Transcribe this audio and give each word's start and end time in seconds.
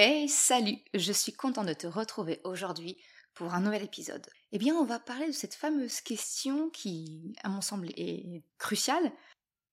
Hey, 0.00 0.28
salut 0.28 0.78
Je 0.94 1.12
suis 1.12 1.32
contente 1.32 1.66
de 1.66 1.72
te 1.72 1.88
retrouver 1.88 2.40
aujourd'hui 2.44 2.98
pour 3.34 3.52
un 3.52 3.60
nouvel 3.60 3.82
épisode. 3.82 4.24
Eh 4.52 4.58
bien, 4.58 4.76
on 4.76 4.84
va 4.84 5.00
parler 5.00 5.26
de 5.26 5.32
cette 5.32 5.56
fameuse 5.56 6.00
question 6.00 6.70
qui, 6.70 7.34
à 7.42 7.48
mon 7.48 7.60
semble, 7.60 7.88
est 7.96 8.44
cruciale. 8.58 9.10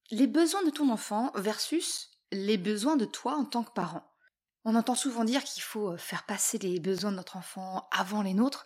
Les 0.10 0.26
besoins 0.26 0.64
de 0.64 0.72
ton 0.72 0.90
enfant 0.90 1.32
versus 1.36 2.10
les 2.32 2.58
besoins 2.58 2.96
de 2.96 3.06
toi 3.06 3.36
en 3.36 3.46
tant 3.46 3.64
que 3.64 3.74
parent. 3.74 4.02
On 4.64 4.74
entend 4.74 4.96
souvent 4.96 5.26
dire 5.26 5.44
qu'il 5.44 5.62
faut 5.62 5.96
faire 5.96 6.26
passer 6.26 6.58
les 6.58 6.80
besoins 6.80 7.12
de 7.12 7.18
notre 7.18 7.38
enfant 7.38 7.88
avant 7.92 8.23
les 8.23 8.34
nôtres. 8.34 8.66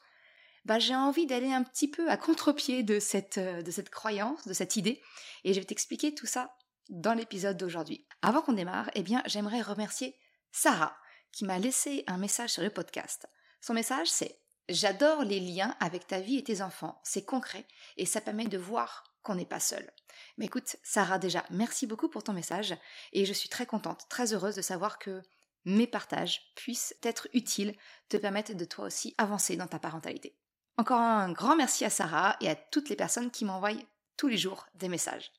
Bah, 0.63 0.79
j'ai 0.79 0.95
envie 0.95 1.25
d'aller 1.25 1.51
un 1.51 1.63
petit 1.63 1.89
peu 1.89 2.09
à 2.09 2.15
contre-pied 2.15 2.83
de 2.83 3.01
cette, 3.01 3.37
de 3.37 3.71
cette 3.71 3.89
croyance, 3.89 4.47
de 4.47 4.53
cette 4.53 4.77
idée, 4.77 5.01
et 5.43 5.53
je 5.53 5.59
vais 5.59 5.65
t'expliquer 5.65 6.15
tout 6.15 6.25
ça 6.25 6.55
dans 6.87 7.15
l'épisode 7.15 7.57
d'aujourd'hui. 7.57 8.07
Avant 8.21 8.41
qu'on 8.41 8.53
démarre, 8.53 8.89
eh 8.93 9.03
bien, 9.03 9.21
j'aimerais 9.25 9.61
remercier 9.61 10.15
Sarah, 10.53 10.95
qui 11.31 11.45
m'a 11.45 11.59
laissé 11.59 12.03
un 12.07 12.17
message 12.17 12.51
sur 12.51 12.63
le 12.63 12.69
podcast. 12.69 13.27
Son 13.61 13.73
message, 13.73 14.09
c'est 14.09 14.39
J'adore 14.69 15.23
les 15.23 15.39
liens 15.39 15.75
avec 15.79 16.05
ta 16.05 16.19
vie 16.19 16.37
et 16.37 16.43
tes 16.43 16.61
enfants. 16.61 17.01
C'est 17.03 17.25
concret 17.25 17.65
et 17.97 18.05
ça 18.05 18.21
permet 18.21 18.45
de 18.45 18.59
voir 18.59 19.03
qu'on 19.23 19.33
n'est 19.33 19.45
pas 19.45 19.59
seul. 19.59 19.91
Mais 20.37 20.45
écoute, 20.45 20.75
Sarah, 20.83 21.17
déjà, 21.17 21.43
merci 21.49 21.87
beaucoup 21.87 22.07
pour 22.07 22.23
ton 22.23 22.33
message 22.33 22.75
et 23.11 23.25
je 23.25 23.33
suis 23.33 23.49
très 23.49 23.65
contente, 23.65 24.05
très 24.09 24.31
heureuse 24.31 24.55
de 24.55 24.61
savoir 24.61 24.99
que 24.99 25.23
mes 25.65 25.87
partages 25.87 26.53
puissent 26.55 26.95
être 27.01 27.27
utiles, 27.33 27.75
te 28.09 28.17
permettre 28.17 28.53
de 28.53 28.65
toi 28.65 28.85
aussi 28.85 29.15
avancer 29.17 29.55
dans 29.55 29.67
ta 29.67 29.79
parentalité. 29.79 30.37
Encore 30.77 30.99
un 30.99 31.31
grand 31.31 31.55
merci 31.55 31.83
à 31.83 31.89
Sarah 31.89 32.37
et 32.39 32.47
à 32.47 32.55
toutes 32.55 32.89
les 32.89 32.95
personnes 32.95 33.31
qui 33.31 33.45
m'envoient 33.45 33.73
tous 34.17 34.27
les 34.27 34.37
jours 34.37 34.67
des 34.75 34.87
messages. 34.87 35.31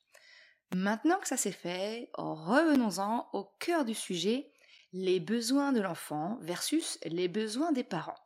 Maintenant 0.73 1.19
que 1.19 1.27
ça 1.27 1.37
c'est 1.37 1.51
fait, 1.51 2.09
revenons-en 2.13 3.29
au 3.31 3.45
cœur 3.59 3.85
du 3.85 3.93
sujet 3.93 4.50
les 4.93 5.19
besoins 5.19 5.71
de 5.71 5.81
l'enfant 5.81 6.37
versus 6.41 6.99
les 7.03 7.27
besoins 7.27 7.71
des 7.71 7.83
parents. 7.83 8.17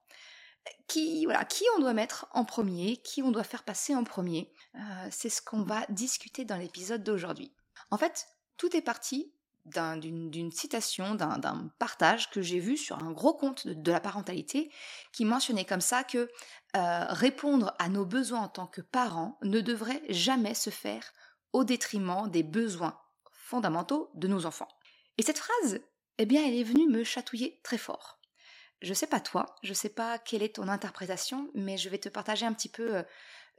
Qui, 0.88 1.26
voilà, 1.26 1.46
qui 1.46 1.64
on 1.78 1.80
doit 1.80 1.94
mettre 1.94 2.28
en 2.32 2.44
premier, 2.44 2.98
qui 2.98 3.22
on 3.22 3.32
doit 3.32 3.44
faire 3.44 3.64
passer 3.64 3.94
en 3.94 4.04
premier, 4.04 4.52
euh, 4.74 5.08
c'est 5.12 5.30
ce 5.30 5.42
qu'on 5.42 5.62
va 5.62 5.86
discuter 5.90 6.44
dans 6.44 6.58
l'épisode 6.58 7.04
d'aujourd'hui. 7.04 7.54
En 7.92 7.98
fait, 7.98 8.28
tout 8.58 8.76
est 8.76 8.82
parti 8.82 9.32
d'une 9.66 10.52
citation, 10.52 11.16
d'un 11.16 11.72
partage 11.80 12.30
que 12.30 12.42
j'ai 12.42 12.60
vu 12.60 12.78
sur 12.78 13.04
un 13.04 13.12
gros 13.12 13.34
compte 13.34 13.68
de, 13.68 13.92
la 13.92 14.00
parentalité 14.00 14.72
qui 15.12 15.26
mentionnait 15.26 15.66
comme 15.66 15.82
ça 15.82 16.04
que 16.04 16.30
euh, 16.76 17.06
répondre 17.10 17.74
à 17.80 17.90
nos 17.90 18.06
besoins 18.06 18.42
en 18.42 18.48
tant 18.48 18.68
que 18.68 18.82
parents 18.82 19.40
ne 19.42 19.62
devrait 19.62 20.04
jamais 20.10 20.54
se 20.54 20.70
faire 20.70 21.12
au 21.52 21.64
détriment 21.64 22.30
des 22.30 22.44
besoins 22.44 23.00
fondamentaux 23.32 24.12
de 24.14 24.28
nos 24.28 24.46
enfants. 24.46 24.68
Et 25.18 25.24
cette 25.24 25.40
phrase, 25.40 25.80
eh 26.18 26.26
bien, 26.26 26.46
elle 26.46 26.56
est 26.56 26.64
venue 26.64 26.88
me 26.88 27.04
chatouiller 27.04 27.60
très 27.64 27.78
fort. 27.78 28.20
Je 28.82 28.94
sais 28.94 29.08
pas 29.08 29.20
toi, 29.20 29.56
je 29.64 29.74
sais 29.74 29.90
pas 29.90 30.20
quelle 30.20 30.44
est 30.44 30.56
ton 30.56 30.68
interprétation, 30.68 31.50
mais 31.54 31.78
je 31.78 31.90
vais 31.90 31.98
te 31.98 32.10
partager 32.10 32.46
un 32.46 32.54
petit 32.54 32.70
peu 32.70 32.98
euh, 32.98 33.04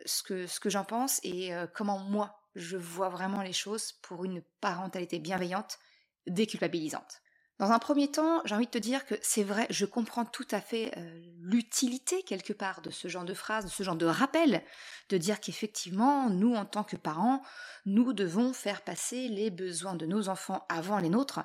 ce 0.04 0.22
que, 0.22 0.70
j'en 0.70 0.84
pense 0.84 1.20
et 1.22 1.54
euh, 1.54 1.66
comment 1.66 1.98
moi 1.98 2.38
je 2.54 2.76
vois 2.76 3.08
vraiment 3.08 3.42
les 3.42 3.52
choses 3.52 3.92
pour 4.02 4.24
une 4.24 4.42
parentalité 4.60 5.18
bienveillante, 5.18 5.78
déculpabilisante. 6.26 7.20
Dans 7.58 7.70
un 7.72 7.78
premier 7.78 8.10
temps, 8.10 8.42
j'ai 8.44 8.54
envie 8.54 8.66
de 8.66 8.70
te 8.70 8.78
dire 8.78 9.06
que 9.06 9.14
c'est 9.22 9.42
vrai, 9.42 9.66
je 9.70 9.86
comprends 9.86 10.26
tout 10.26 10.46
à 10.50 10.60
fait 10.60 10.92
euh, 10.98 11.20
l'utilité 11.40 12.22
quelque 12.22 12.52
part 12.52 12.82
de 12.82 12.90
ce 12.90 13.08
genre 13.08 13.24
de 13.24 13.32
phrase, 13.32 13.64
de 13.64 13.70
ce 13.70 13.82
genre 13.82 13.96
de 13.96 14.04
rappel, 14.04 14.62
de 15.08 15.16
dire 15.16 15.40
qu'effectivement, 15.40 16.28
nous 16.28 16.54
en 16.54 16.66
tant 16.66 16.84
que 16.84 16.96
parents, 16.96 17.42
nous 17.86 18.12
devons 18.12 18.52
faire 18.52 18.82
passer 18.82 19.28
les 19.28 19.50
besoins 19.50 19.94
de 19.94 20.04
nos 20.04 20.28
enfants 20.28 20.66
avant 20.68 20.98
les 20.98 21.08
nôtres, 21.08 21.40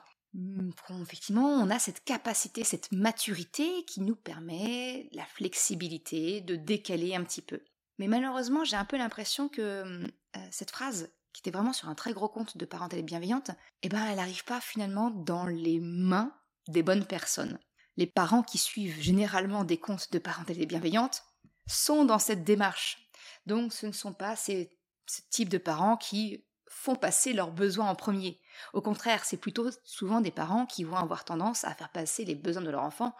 effectivement, 1.01 1.47
on 1.47 1.69
a 1.69 1.79
cette 1.79 2.03
capacité, 2.03 2.63
cette 2.63 2.91
maturité 2.91 3.83
qui 3.85 4.01
nous 4.01 4.15
permet 4.15 5.09
la 5.13 5.25
flexibilité 5.25 6.41
de 6.41 6.55
décaler 6.55 7.15
un 7.15 7.23
petit 7.23 7.41
peu. 7.41 7.61
Mais 7.99 8.07
malheureusement, 8.07 8.63
j'ai 8.63 8.77
un 8.77 8.85
peu 8.85 8.97
l'impression 8.97 9.49
que 9.49 9.83
mmh, 9.83 10.07
euh, 10.37 10.47
cette 10.49 10.71
phrase, 10.71 11.11
qui 11.33 11.41
était 11.41 11.55
vraiment 11.55 11.73
sur 11.73 11.87
un 11.87 11.95
très 11.95 12.13
gros 12.13 12.29
compte 12.29 12.57
de 12.57 12.65
parentalité 12.65 13.05
bienveillante, 13.05 13.51
eh 13.83 13.89
ben, 13.89 14.03
elle 14.05 14.17
n'arrive 14.17 14.43
pas 14.43 14.59
finalement 14.59 15.11
dans 15.11 15.45
les 15.45 15.79
mains 15.79 16.33
des 16.67 16.83
bonnes 16.83 17.05
personnes. 17.05 17.59
Les 17.97 18.07
parents 18.07 18.43
qui 18.43 18.57
suivent 18.57 18.99
généralement 18.99 19.63
des 19.63 19.77
comptes 19.77 20.11
de 20.11 20.19
parentalité 20.19 20.65
bienveillante 20.65 21.23
sont 21.67 22.05
dans 22.05 22.19
cette 22.19 22.43
démarche. 22.43 23.09
Donc, 23.45 23.73
ce 23.73 23.85
ne 23.85 23.91
sont 23.91 24.13
pas 24.13 24.35
ces, 24.35 24.77
ce 25.05 25.21
type 25.29 25.49
de 25.49 25.57
parents 25.57 25.97
qui 25.97 26.45
font 26.67 26.95
passer 26.95 27.33
leurs 27.33 27.51
besoins 27.51 27.89
en 27.89 27.95
premier. 27.95 28.40
Au 28.73 28.81
contraire, 28.81 29.25
c'est 29.25 29.37
plutôt 29.37 29.69
souvent 29.83 30.21
des 30.21 30.31
parents 30.31 30.65
qui 30.65 30.83
vont 30.83 30.97
avoir 30.97 31.25
tendance 31.25 31.63
à 31.63 31.73
faire 31.73 31.89
passer 31.89 32.25
les 32.25 32.35
besoins 32.35 32.63
de 32.63 32.69
leur 32.69 32.83
enfant 32.83 33.15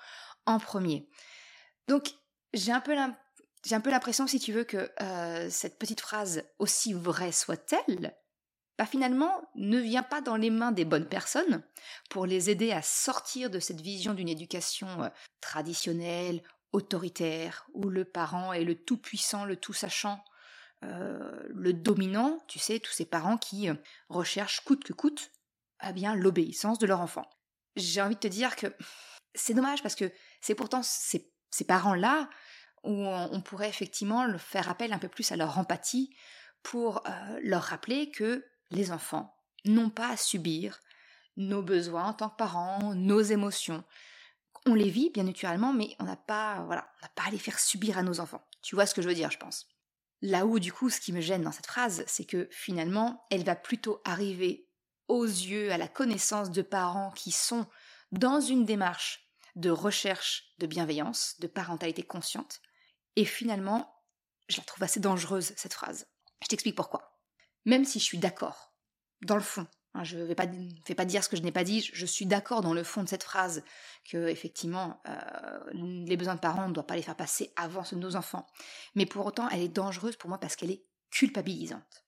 en 0.46 0.60
premier. 0.60 1.10
Donc, 1.88 2.14
j'ai 2.54 2.72
un 2.72 2.82
peu 2.82 2.96
l'impression, 3.92 4.28
si 4.28 4.40
tu 4.40 4.54
veux, 4.54 4.64
que 4.64 4.92
euh, 5.02 5.50
cette 5.50 5.80
petite 5.80 6.02
phrase, 6.02 6.44
aussi 6.60 6.94
vraie 6.94 7.32
soit-elle, 7.32 8.16
bah, 8.78 8.86
finalement, 8.86 9.42
ne 9.56 9.78
vient 9.78 10.04
pas 10.04 10.22
dans 10.22 10.38
les 10.38 10.50
mains 10.50 10.72
des 10.72 10.86
bonnes 10.86 11.08
personnes 11.08 11.64
pour 12.10 12.26
les 12.26 12.50
aider 12.50 12.72
à 12.72 12.82
sortir 12.82 13.50
de 13.50 13.60
cette 13.60 13.82
vision 13.82 14.14
d'une 14.14 14.30
éducation 14.30 15.04
euh, 15.04 15.10
traditionnelle, 15.40 16.42
autoritaire, 16.72 17.68
où 17.74 17.90
le 17.90 18.06
parent 18.06 18.54
est 18.54 18.64
le 18.64 18.76
tout-puissant, 18.76 19.46
le 19.46 19.56
tout-sachant, 19.56 20.24
euh, 20.84 21.44
le 21.50 21.74
dominant, 21.74 22.40
tu 22.48 22.58
sais, 22.58 22.80
tous 22.80 22.92
ces 22.92 23.06
parents 23.06 23.38
qui 23.38 23.70
euh, 23.70 23.76
recherchent 24.10 24.62
coûte 24.62 24.84
que 24.84 24.94
coûte 24.94 25.32
eh 25.88 25.94
bien 25.94 26.16
l'obéissance 26.16 26.80
de 26.80 26.88
leur 26.88 27.02
enfant. 27.02 27.30
J'ai 27.76 28.02
envie 28.02 28.16
de 28.16 28.20
te 28.20 28.28
dire 28.28 28.56
que 28.56 28.68
c'est 29.36 29.54
dommage 29.54 29.84
parce 29.84 29.96
que 29.96 30.12
c'est 30.42 30.56
pourtant 30.56 30.82
ces, 30.84 31.32
parents-là 31.68 32.30
où 32.84 32.92
on, 32.92 33.42
pourrait 33.42 33.70
effectivement 33.70 34.38
faire 34.40 34.70
appel 34.70 34.92
un 34.94 34.98
peu 34.98 35.08
plus 35.08 35.32
à 35.32 35.36
leur 35.36 35.60
empathie 35.60 36.16
pour 36.64 37.08
euh, 37.08 37.40
leur 37.44 37.62
rappeler 37.62 38.10
que 38.10 38.44
les 38.72 38.92
enfants 38.92 39.36
n'ont 39.66 39.92
pas 39.92 40.10
à 40.10 40.18
subir 40.18 40.80
nos 41.38 41.62
besoins 41.62 42.06
en 42.06 42.14
tant 42.14 42.30
que 42.30 42.38
parents, 42.38 42.96
nos 42.96 43.22
émotions. 43.22 43.84
On 44.66 44.74
les 44.74 44.90
vit 44.90 45.12
bien 45.12 45.24
naturellement, 45.24 45.74
mais 45.74 45.96
on 46.00 46.06
n'a 46.06 46.16
pas, 46.16 46.64
voilà, 46.66 46.92
on 46.98 47.06
n'a 47.06 47.12
pas 47.16 47.24
à 47.28 47.32
les 47.32 47.38
faire 47.38 47.60
subir 47.60 47.98
à 47.98 48.04
nos 48.04 48.20
enfants. 48.20 48.44
Tu 48.62 48.76
vois 48.76 48.86
ce 48.86 48.96
que 48.96 49.02
je 49.02 49.08
veux 49.08 49.16
dire, 49.16 49.32
je 49.32 49.38
pense. 49.38 49.71
Là 50.22 50.46
où, 50.46 50.60
du 50.60 50.72
coup, 50.72 50.90
ce 50.90 51.00
qui 51.00 51.14
me 51.14 51.22
gêne 51.22 51.42
dans 51.42 51.52
cette 51.52 51.68
phrase, 51.68 52.04
c'est 52.08 52.26
que 52.26 52.48
finalement, 52.52 53.26
elle 53.32 53.44
va 53.44 53.56
plutôt 53.56 54.02
arriver 54.06 54.68
aux 55.08 55.26
yeux, 55.26 55.72
à 55.72 55.78
la 55.78 55.88
connaissance 55.88 56.52
de 56.52 56.62
parents 56.62 57.12
qui 57.12 57.32
sont 57.32 57.66
dans 58.12 58.40
une 58.40 58.66
démarche 58.66 59.28
de 59.56 59.70
recherche 59.70 60.54
de 60.60 60.68
bienveillance, 60.68 61.40
de 61.40 61.48
parentalité 61.48 62.04
consciente. 62.04 62.62
Et 63.16 63.26
finalement, 63.26 63.94
je 64.48 64.58
la 64.58 64.64
trouve 64.64 64.84
assez 64.84 65.00
dangereuse, 65.00 65.54
cette 65.58 65.74
phrase. 65.74 66.08
Je 66.42 66.48
t'explique 66.48 66.76
pourquoi. 66.76 67.20
Même 67.66 67.86
si 67.86 68.00
je 68.00 68.06
suis 68.06 68.18
d'accord, 68.18 68.74
dans 69.22 69.36
le 69.36 69.42
fond, 69.42 69.68
je 70.04 70.18
ne 70.18 70.24
vais 70.24 70.36
pas, 70.36 70.48
pas 70.96 71.06
dire 71.06 71.24
ce 71.24 71.30
que 71.30 71.36
je 71.36 71.42
n'ai 71.42 71.52
pas 71.52 71.64
dit. 71.64 71.82
Je 71.94 72.06
suis 72.06 72.26
d'accord 72.26 72.62
dans 72.62 72.74
le 72.74 72.84
fond 72.84 73.04
de 73.04 73.10
cette 73.10 73.24
phrase 73.24 73.64
que 74.10 74.28
effectivement 74.28 75.02
euh, 75.08 75.60
les 75.74 76.18
besoins 76.18 76.36
de 76.36 76.40
parents 76.40 76.66
on 76.66 76.70
ne 76.70 76.74
doit 76.74 76.88
pas 76.88 76.96
les 76.96 77.02
faire 77.02 77.16
passer 77.16 77.52
avant 77.56 77.84
ceux 77.84 77.98
de 77.98 78.02
nos 78.02 78.16
enfants. 78.16 78.48
Mais 78.96 79.06
pour 79.06 79.26
autant, 79.26 79.50
elle 79.50 79.62
est 79.62 79.68
dangereuse 79.68 80.16
pour 80.16 80.30
moi 80.30 80.40
parce 80.40 80.56
qu'elle 80.56 80.72
est 80.72 80.86
culpabilisante. 81.10 82.06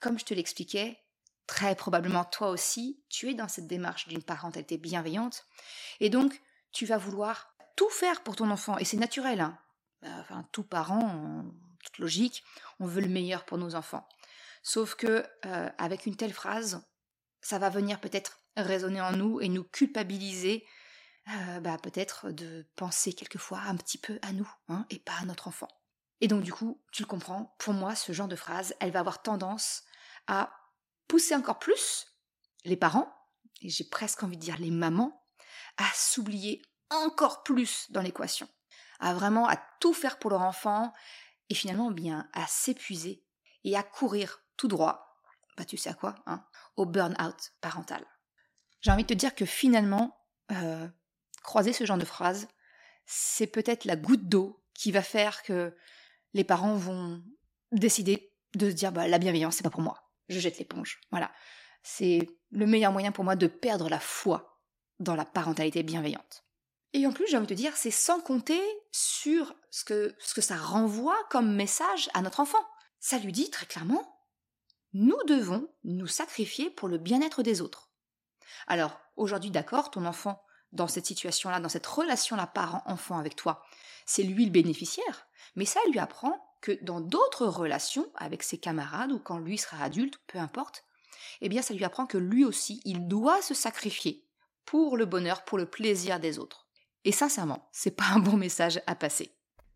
Comme 0.00 0.18
je 0.18 0.24
te 0.24 0.34
l'expliquais, 0.34 0.98
très 1.46 1.76
probablement 1.76 2.24
toi 2.24 2.50
aussi, 2.50 3.02
tu 3.08 3.30
es 3.30 3.34
dans 3.34 3.48
cette 3.48 3.68
démarche 3.68 4.08
d'une 4.08 4.22
parentalité 4.22 4.76
bienveillante 4.76 5.44
et 6.00 6.10
donc 6.10 6.40
tu 6.72 6.86
vas 6.86 6.98
vouloir 6.98 7.54
tout 7.76 7.90
faire 7.90 8.22
pour 8.22 8.36
ton 8.36 8.50
enfant 8.50 8.76
et 8.78 8.84
c'est 8.84 8.96
naturel. 8.96 9.40
Hein. 9.40 9.58
Enfin, 10.02 10.48
tout 10.52 10.64
parent, 10.64 11.44
toute 11.84 11.98
logique, 11.98 12.42
on 12.78 12.86
veut 12.86 13.02
le 13.02 13.08
meilleur 13.08 13.44
pour 13.44 13.58
nos 13.58 13.74
enfants. 13.74 14.08
Sauf 14.62 14.94
que 14.94 15.24
euh, 15.46 15.70
avec 15.78 16.06
une 16.06 16.16
telle 16.16 16.32
phrase, 16.32 16.82
ça 17.40 17.58
va 17.58 17.70
venir 17.70 18.00
peut-être 18.00 18.40
résonner 18.56 19.00
en 19.00 19.12
nous 19.12 19.40
et 19.40 19.48
nous 19.48 19.64
culpabiliser, 19.64 20.66
euh, 21.28 21.60
bah, 21.60 21.78
peut-être 21.78 22.30
de 22.30 22.66
penser 22.76 23.12
quelquefois 23.12 23.60
un 23.60 23.76
petit 23.76 23.98
peu 23.98 24.18
à 24.22 24.32
nous 24.32 24.50
hein, 24.68 24.86
et 24.90 24.98
pas 24.98 25.14
à 25.20 25.24
notre 25.24 25.48
enfant. 25.48 25.68
Et 26.20 26.28
donc 26.28 26.42
du 26.42 26.52
coup, 26.52 26.82
tu 26.92 27.02
le 27.02 27.08
comprends, 27.08 27.54
pour 27.58 27.72
moi, 27.72 27.94
ce 27.94 28.12
genre 28.12 28.28
de 28.28 28.36
phrase, 28.36 28.74
elle 28.80 28.90
va 28.90 29.00
avoir 29.00 29.22
tendance 29.22 29.82
à 30.26 30.52
pousser 31.08 31.34
encore 31.34 31.58
plus 31.58 32.06
les 32.64 32.76
parents, 32.76 33.12
et 33.62 33.68
j'ai 33.68 33.84
presque 33.84 34.22
envie 34.22 34.36
de 34.36 34.42
dire 34.42 34.58
les 34.58 34.70
mamans, 34.70 35.24
à 35.76 35.86
s'oublier 35.94 36.62
encore 36.90 37.42
plus 37.42 37.86
dans 37.90 38.02
l'équation, 38.02 38.48
à 38.98 39.14
vraiment 39.14 39.48
à 39.48 39.56
tout 39.80 39.94
faire 39.94 40.18
pour 40.18 40.30
leur 40.30 40.42
enfant 40.42 40.92
et 41.48 41.54
finalement 41.54 41.90
bien 41.90 42.28
à 42.32 42.46
s'épuiser 42.46 43.24
et 43.64 43.76
à 43.76 43.82
courir 43.82 44.40
tout 44.56 44.68
droit, 44.68 45.16
bah 45.56 45.64
tu 45.64 45.76
sais 45.76 45.90
à 45.90 45.94
quoi, 45.94 46.16
hein, 46.26 46.44
au 46.80 46.86
burn-out 46.86 47.52
parental. 47.60 48.02
J'ai 48.80 48.90
envie 48.90 49.02
de 49.02 49.08
te 49.08 49.14
dire 49.14 49.34
que 49.34 49.44
finalement, 49.44 50.18
euh, 50.50 50.88
croiser 51.42 51.74
ce 51.74 51.84
genre 51.84 51.98
de 51.98 52.06
phrase, 52.06 52.48
c'est 53.04 53.46
peut-être 53.46 53.84
la 53.84 53.96
goutte 53.96 54.28
d'eau 54.28 54.64
qui 54.72 54.90
va 54.90 55.02
faire 55.02 55.42
que 55.42 55.76
les 56.32 56.44
parents 56.44 56.76
vont 56.76 57.22
décider 57.70 58.32
de 58.54 58.70
se 58.70 58.74
dire 58.74 58.92
bah, 58.92 59.08
la 59.08 59.18
bienveillance, 59.18 59.56
c'est 59.56 59.62
pas 59.62 59.70
pour 59.70 59.82
moi. 59.82 60.10
Je 60.30 60.40
jette 60.40 60.58
l'éponge. 60.58 61.00
Voilà. 61.10 61.30
C'est 61.82 62.26
le 62.50 62.66
meilleur 62.66 62.92
moyen 62.92 63.12
pour 63.12 63.24
moi 63.24 63.36
de 63.36 63.46
perdre 63.46 63.90
la 63.90 64.00
foi 64.00 64.62
dans 65.00 65.16
la 65.16 65.26
parentalité 65.26 65.82
bienveillante. 65.82 66.44
Et 66.94 67.06
en 67.06 67.12
plus, 67.12 67.26
j'ai 67.28 67.36
envie 67.36 67.46
de 67.46 67.54
te 67.54 67.58
dire, 67.60 67.76
c'est 67.76 67.90
sans 67.90 68.20
compter 68.20 68.60
sur 68.90 69.54
ce 69.70 69.84
que, 69.84 70.14
ce 70.18 70.32
que 70.32 70.40
ça 70.40 70.56
renvoie 70.56 71.18
comme 71.28 71.54
message 71.54 72.08
à 72.14 72.22
notre 72.22 72.40
enfant. 72.40 72.64
Ça 73.00 73.18
lui 73.18 73.32
dit 73.32 73.50
très 73.50 73.66
clairement, 73.66 74.19
nous 74.92 75.18
devons 75.26 75.68
nous 75.84 76.06
sacrifier 76.06 76.70
pour 76.70 76.88
le 76.88 76.98
bien-être 76.98 77.42
des 77.42 77.60
autres. 77.60 77.90
Alors, 78.66 79.00
aujourd'hui, 79.16 79.50
d'accord, 79.50 79.90
ton 79.90 80.04
enfant, 80.04 80.42
dans 80.72 80.88
cette 80.88 81.06
situation-là, 81.06 81.60
dans 81.60 81.68
cette 81.68 81.86
relation-là 81.86 82.46
parent-enfant 82.46 83.18
avec 83.18 83.36
toi, 83.36 83.64
c'est 84.06 84.22
lui 84.22 84.44
le 84.44 84.50
bénéficiaire, 84.50 85.26
mais 85.56 85.64
ça 85.64 85.80
lui 85.90 85.98
apprend 85.98 86.56
que 86.60 86.72
dans 86.82 87.00
d'autres 87.00 87.46
relations 87.46 88.10
avec 88.14 88.42
ses 88.42 88.58
camarades 88.58 89.12
ou 89.12 89.18
quand 89.18 89.38
lui 89.38 89.58
sera 89.58 89.82
adulte, 89.82 90.20
peu 90.26 90.38
importe, 90.38 90.84
eh 91.40 91.48
bien 91.48 91.62
ça 91.62 91.74
lui 91.74 91.84
apprend 91.84 92.06
que 92.06 92.18
lui 92.18 92.44
aussi, 92.44 92.80
il 92.84 93.08
doit 93.08 93.42
se 93.42 93.54
sacrifier 93.54 94.26
pour 94.64 94.96
le 94.96 95.06
bonheur, 95.06 95.44
pour 95.44 95.58
le 95.58 95.66
plaisir 95.66 96.20
des 96.20 96.38
autres. 96.38 96.68
Et 97.04 97.12
sincèrement, 97.12 97.68
c'est 97.72 97.96
pas 97.96 98.08
un 98.12 98.18
bon 98.18 98.36
message 98.36 98.82
à 98.86 98.94
passer. 98.94 99.34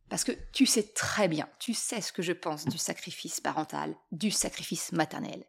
Parce 0.08 0.24
que 0.24 0.32
tu 0.52 0.66
sais 0.66 0.82
très 0.82 1.28
bien, 1.28 1.48
tu 1.58 1.74
sais 1.74 2.00
ce 2.00 2.12
que 2.12 2.22
je 2.22 2.32
pense 2.32 2.66
du 2.66 2.78
sacrifice 2.78 3.40
parental, 3.40 3.96
du 4.12 4.30
sacrifice 4.30 4.92
maternel. 4.92 5.44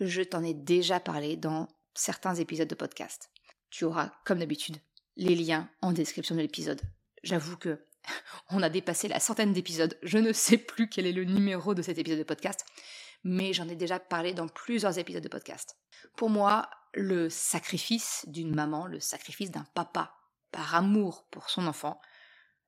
Je 0.00 0.22
t'en 0.22 0.42
ai 0.42 0.54
déjà 0.54 1.00
parlé 1.00 1.36
dans 1.36 1.68
certains 1.94 2.34
épisodes 2.34 2.68
de 2.68 2.74
podcast. 2.74 3.30
Tu 3.68 3.84
auras, 3.84 4.10
comme 4.24 4.38
d'habitude, 4.38 4.78
les 5.16 5.34
liens 5.34 5.70
en 5.82 5.92
description 5.92 6.34
de 6.34 6.40
l'épisode. 6.40 6.80
J'avoue 7.22 7.56
que 7.56 7.86
on 8.50 8.62
a 8.62 8.70
dépassé 8.70 9.08
la 9.08 9.20
centaine 9.20 9.52
d'épisodes. 9.52 9.98
Je 10.02 10.18
ne 10.18 10.32
sais 10.32 10.56
plus 10.56 10.88
quel 10.88 11.06
est 11.06 11.12
le 11.12 11.24
numéro 11.24 11.74
de 11.74 11.82
cet 11.82 11.98
épisode 11.98 12.18
de 12.18 12.24
podcast, 12.24 12.64
mais 13.22 13.52
j'en 13.52 13.68
ai 13.68 13.76
déjà 13.76 14.00
parlé 14.00 14.32
dans 14.32 14.48
plusieurs 14.48 14.98
épisodes 14.98 15.22
de 15.22 15.28
podcast. 15.28 15.76
Pour 16.16 16.30
moi, 16.30 16.70
le 16.94 17.28
sacrifice 17.28 18.24
d'une 18.26 18.54
maman, 18.54 18.86
le 18.86 19.00
sacrifice 19.00 19.50
d'un 19.50 19.66
papa 19.74 20.14
par 20.50 20.74
amour 20.74 21.26
pour 21.30 21.50
son 21.50 21.66
enfant, 21.66 22.00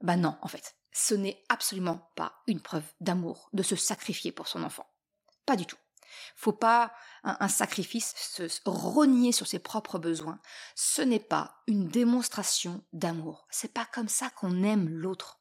bah 0.01 0.17
non, 0.17 0.37
en 0.43 0.49
fait, 0.49 0.77
ce 0.93 1.15
n'est 1.15 1.43
absolument 1.49 2.11
pas 2.17 2.43
une 2.47 2.61
preuve 2.61 2.85
d'amour 3.01 3.49
de 3.53 3.63
se 3.63 3.77
sacrifier 3.77 4.31
pour 4.31 4.49
son 4.49 4.63
enfant. 4.63 4.87
Pas 5.47 5.57
du 5.57 5.67
tout. 5.67 5.79
Faut 6.37 6.53
pas 6.53 6.93
un, 7.25 7.49
sacrifice 7.49 8.15
se 8.17 8.61
renier 8.67 9.33
sur 9.33 9.47
ses 9.47 9.59
propres 9.59 9.99
besoins. 9.99 10.41
Ce 10.75 11.01
n'est 11.01 11.19
pas 11.19 11.63
une 11.67 11.89
démonstration 11.89 12.85
d'amour. 12.93 13.47
C'est 13.51 13.73
pas 13.73 13.87
comme 13.87 14.09
ça 14.09 14.29
qu'on 14.31 14.63
aime 14.63 14.89
l'autre. 14.89 15.41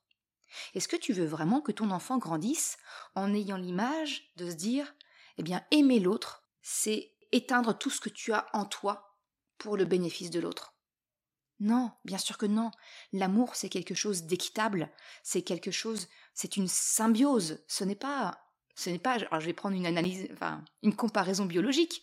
Est-ce 0.74 0.88
que 0.88 0.95
tu 0.95 1.13
veux 1.13 1.25
vraiment 1.25 1.62
que 1.62 1.71
ton 1.71 1.92
enfant 1.92 2.18
grandisse 2.18 2.77
en 3.15 3.33
ayant 3.33 3.57
l'image 3.57 4.31
de 4.38 4.50
se 4.50 4.56
dire, 4.56 4.94
eh 5.38 5.44
bien, 5.44 5.63
aimer 5.71 6.00
l'autre, 6.00 6.44
c'est 6.62 7.12
éteindre 7.31 7.77
tout 7.77 7.89
ce 7.89 8.01
que 8.01 8.09
tu 8.09 8.33
as 8.33 8.48
en 8.53 8.65
toi 8.65 9.18
pour 9.57 9.77
le 9.77 9.86
bénéfice 9.86 10.30
de 10.30 10.39
l'autre? 10.39 10.74
Non, 11.62 11.92
bien 12.04 12.18
sûr 12.18 12.38
que 12.38 12.46
non. 12.46 12.72
L'amour, 13.13 13.56
c'est 13.56 13.69
quelque 13.69 13.96
chose 13.96 14.24
d'équitable, 14.24 14.90
c'est 15.24 15.44
quelque 15.44 15.72
chose, 15.72 16.10
c'est 16.34 16.58
une 16.58 16.68
symbiose, 16.68 17.63
ce 17.68 17.86
n'est 17.86 17.96
pas 17.96 18.42
ce 18.75 18.90
n'est 18.90 19.00
pas, 19.00 19.13
alors 19.13 19.40
je 19.40 19.46
vais 19.46 19.54
prendre 19.54 19.75
une 19.75 19.86
analyse, 19.86 20.28
enfin, 20.34 20.63
une 20.81 20.96
comparaison 20.96 21.46
biologique, 21.46 22.02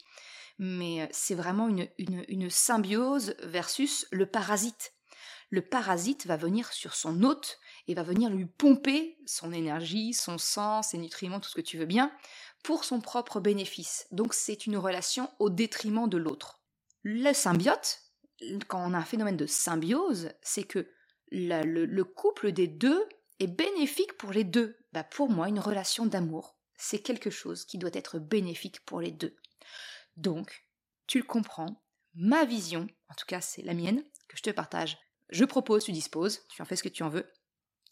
mais 0.59 1.03
euh, 1.03 1.07
c'est 1.11 1.35
vraiment 1.35 1.69
une, 1.69 1.89
une, 1.99 2.51
symbiose 2.51 3.35
versus 3.43 4.07
le 4.11 4.27
parasite. 4.27 4.93
Le 5.51 5.63
parasite 5.63 6.27
va 6.27 6.37
venir 6.37 6.73
sur 6.73 6.95
son 6.95 7.23
hôte 7.23 7.59
et 7.87 7.95
va 7.95 8.03
venir 8.03 8.29
lui 8.31 8.45
pomper 8.45 9.19
son 9.25 9.53
énergie, 9.53 10.13
son 10.13 10.37
sang, 10.37 10.83
ses 10.83 10.99
nutriments, 10.99 11.41
tout 11.41 11.49
ce 11.49 11.55
que 11.55 11.61
tu 11.63 11.79
veux 11.79 11.87
bien, 11.87 12.13
pour 12.63 12.85
son 12.85 13.01
propre 13.01 13.41
bénéfice. 13.41 14.07
Donc 14.13 14.35
c'est 14.35 14.67
une 14.67 14.77
relation 14.77 15.31
au 15.39 15.49
détriment 15.49 16.09
de 16.09 16.19
l'autre. 16.19 16.61
Le 17.03 17.33
symbiote, 17.33 18.03
quand 18.69 18.85
on 18.85 18.95
a 18.95 18.99
un 18.99 19.05
phénomène 19.05 19.37
de 19.37 19.47
symbiose, 19.47 20.33
c'est 20.43 20.65
que 20.65 20.91
le, 21.31 21.85
le, 21.85 22.05
couple 22.05 22.53
des 22.53 22.69
deux 22.69 23.07
est 23.39 23.47
bénéfique 23.47 24.17
pour 24.17 24.33
les 24.33 24.45
deux. 24.45 24.79
Bah 24.93 25.05
pour 25.05 25.29
moi, 25.29 25.49
une 25.49 25.61
relation 25.61 26.07
d'amour, 26.07 26.57
c'est 26.77 27.01
quelque 27.01 27.31
chose 27.31 27.65
qui 27.65 27.79
doit 27.79 27.91
être 27.93 28.19
bénéfique 28.19 28.85
pour 28.85 29.01
les 29.01 29.11
deux. 29.11 29.37
Donc, 30.17 30.67
tu 31.07 31.19
le 31.19 31.25
comprends, 31.25 31.83
ma 32.15 32.45
vision, 32.45 32.87
en 33.09 33.15
tout 33.15 33.27
cas 33.27 33.41
c'est 33.41 33.63
la 33.63 33.75
mienne, 33.75 34.03
que 34.29 34.37
je 34.37 34.43
te 34.43 34.51
partage, 34.51 34.99
je 35.29 35.45
propose, 35.45 35.85
tu 35.85 35.93
disposes, 35.93 36.47
tu 36.49 36.63
en 36.63 36.65
fais 36.65 36.77
ce 36.77 36.83
que 36.83 36.89
tu 36.89 37.03
en 37.03 37.09
veux, 37.09 37.31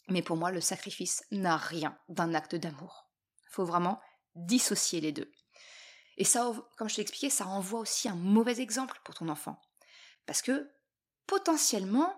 mais 0.09 0.23
pour 0.23 0.37
moi 0.37 0.51
le 0.51 0.61
sacrifice 0.61 1.25
n'a 1.31 1.57
rien 1.57 1.99
d'un 2.09 2.35
acte 2.35 2.55
d'amour. 2.55 3.11
Il 3.45 3.53
faut 3.53 3.65
vraiment 3.65 4.01
dissocier 4.35 5.01
les 5.01 5.13
deux. 5.13 5.31
Et 6.17 6.25
ça, 6.25 6.53
comme 6.79 6.89
je 6.89 6.97
t'ai 6.97 7.03
expliqué, 7.03 7.29
ça 7.29 7.45
renvoie 7.45 7.81
aussi 7.81 8.09
un 8.09 8.15
mauvais 8.15 8.61
exemple 8.61 9.01
pour 9.05 9.15
ton 9.15 9.29
enfant. 9.29 9.61
Parce 10.27 10.43
que 10.43 10.71
potentiellement, 11.27 12.15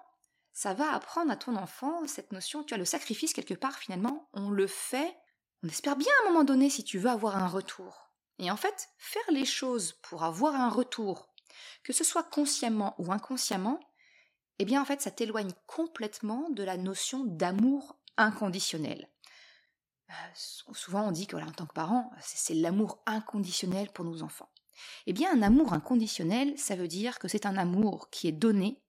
ça 0.53 0.75
va 0.75 0.93
apprendre 0.93 1.31
à 1.31 1.37
ton 1.37 1.57
enfant 1.57 2.07
cette 2.07 2.33
notion, 2.33 2.65
tu 2.65 2.75
as 2.75 2.79
le 2.79 2.85
sacrifice 2.85 3.33
quelque 3.33 3.55
part 3.55 3.79
finalement, 3.79 4.29
on 4.33 4.51
le 4.51 4.67
fait 4.67 5.17
on 5.65 5.69
espère 5.69 5.97
bien 5.97 6.13
à 6.19 6.29
un 6.29 6.31
moment 6.31 6.45
donné 6.45 6.71
si 6.71 6.85
tu 6.85 6.99
veux 6.99 7.11
avoir 7.11 7.37
un 7.37 7.49
retour. 7.49 8.13
Et 8.39 8.51
en 8.51 8.57
fait, 8.57 8.91
faire 8.97 9.31
les 9.31 9.45
choses 9.45 9.95
pour 10.03 10.23
avoir 10.23 10.55
un 10.55 10.69
retour, 10.69 11.35
que 11.83 11.93
ce 11.93 12.05
soit 12.05 12.23
consciemment 12.23 12.95
ou 12.99 13.13
inconsciemment, 13.13 13.81
eh 14.61 14.65
bien 14.65 14.81
en 14.81 14.85
fait 14.85 15.01
ça 15.01 15.11
t'éloigne 15.11 15.53
complètement 15.67 16.49
de 16.51 16.63
la 16.63 16.77
notion 16.77 17.25
d'amour 17.25 17.97
inconditionnel. 18.17 19.09
Euh, 20.11 20.13
souvent 20.35 21.09
on 21.09 21.11
dit 21.13 21.27
que 21.27 21.37
en 21.37 21.51
tant 21.51 21.67
que 21.67 21.75
parent, 21.75 22.13
c'est 22.21 22.55
l'amour 22.55 23.03
inconditionnel 23.07 23.91
pour 23.91 24.05
nos 24.05 24.23
enfants. 24.23 24.49
Eh 25.07 25.13
bien 25.13 25.33
un 25.33 25.43
amour 25.43 25.73
inconditionnel, 25.73 26.57
ça 26.59 26.77
veut 26.77 26.89
dire 26.89 27.19
que 27.19 27.29
c'est 27.29 27.47
un 27.47 27.57
amour 27.57 28.11
qui 28.11 28.29
est 28.29 28.33
donné 28.33 28.83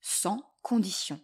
sans 0.00 0.42
condition, 0.62 1.20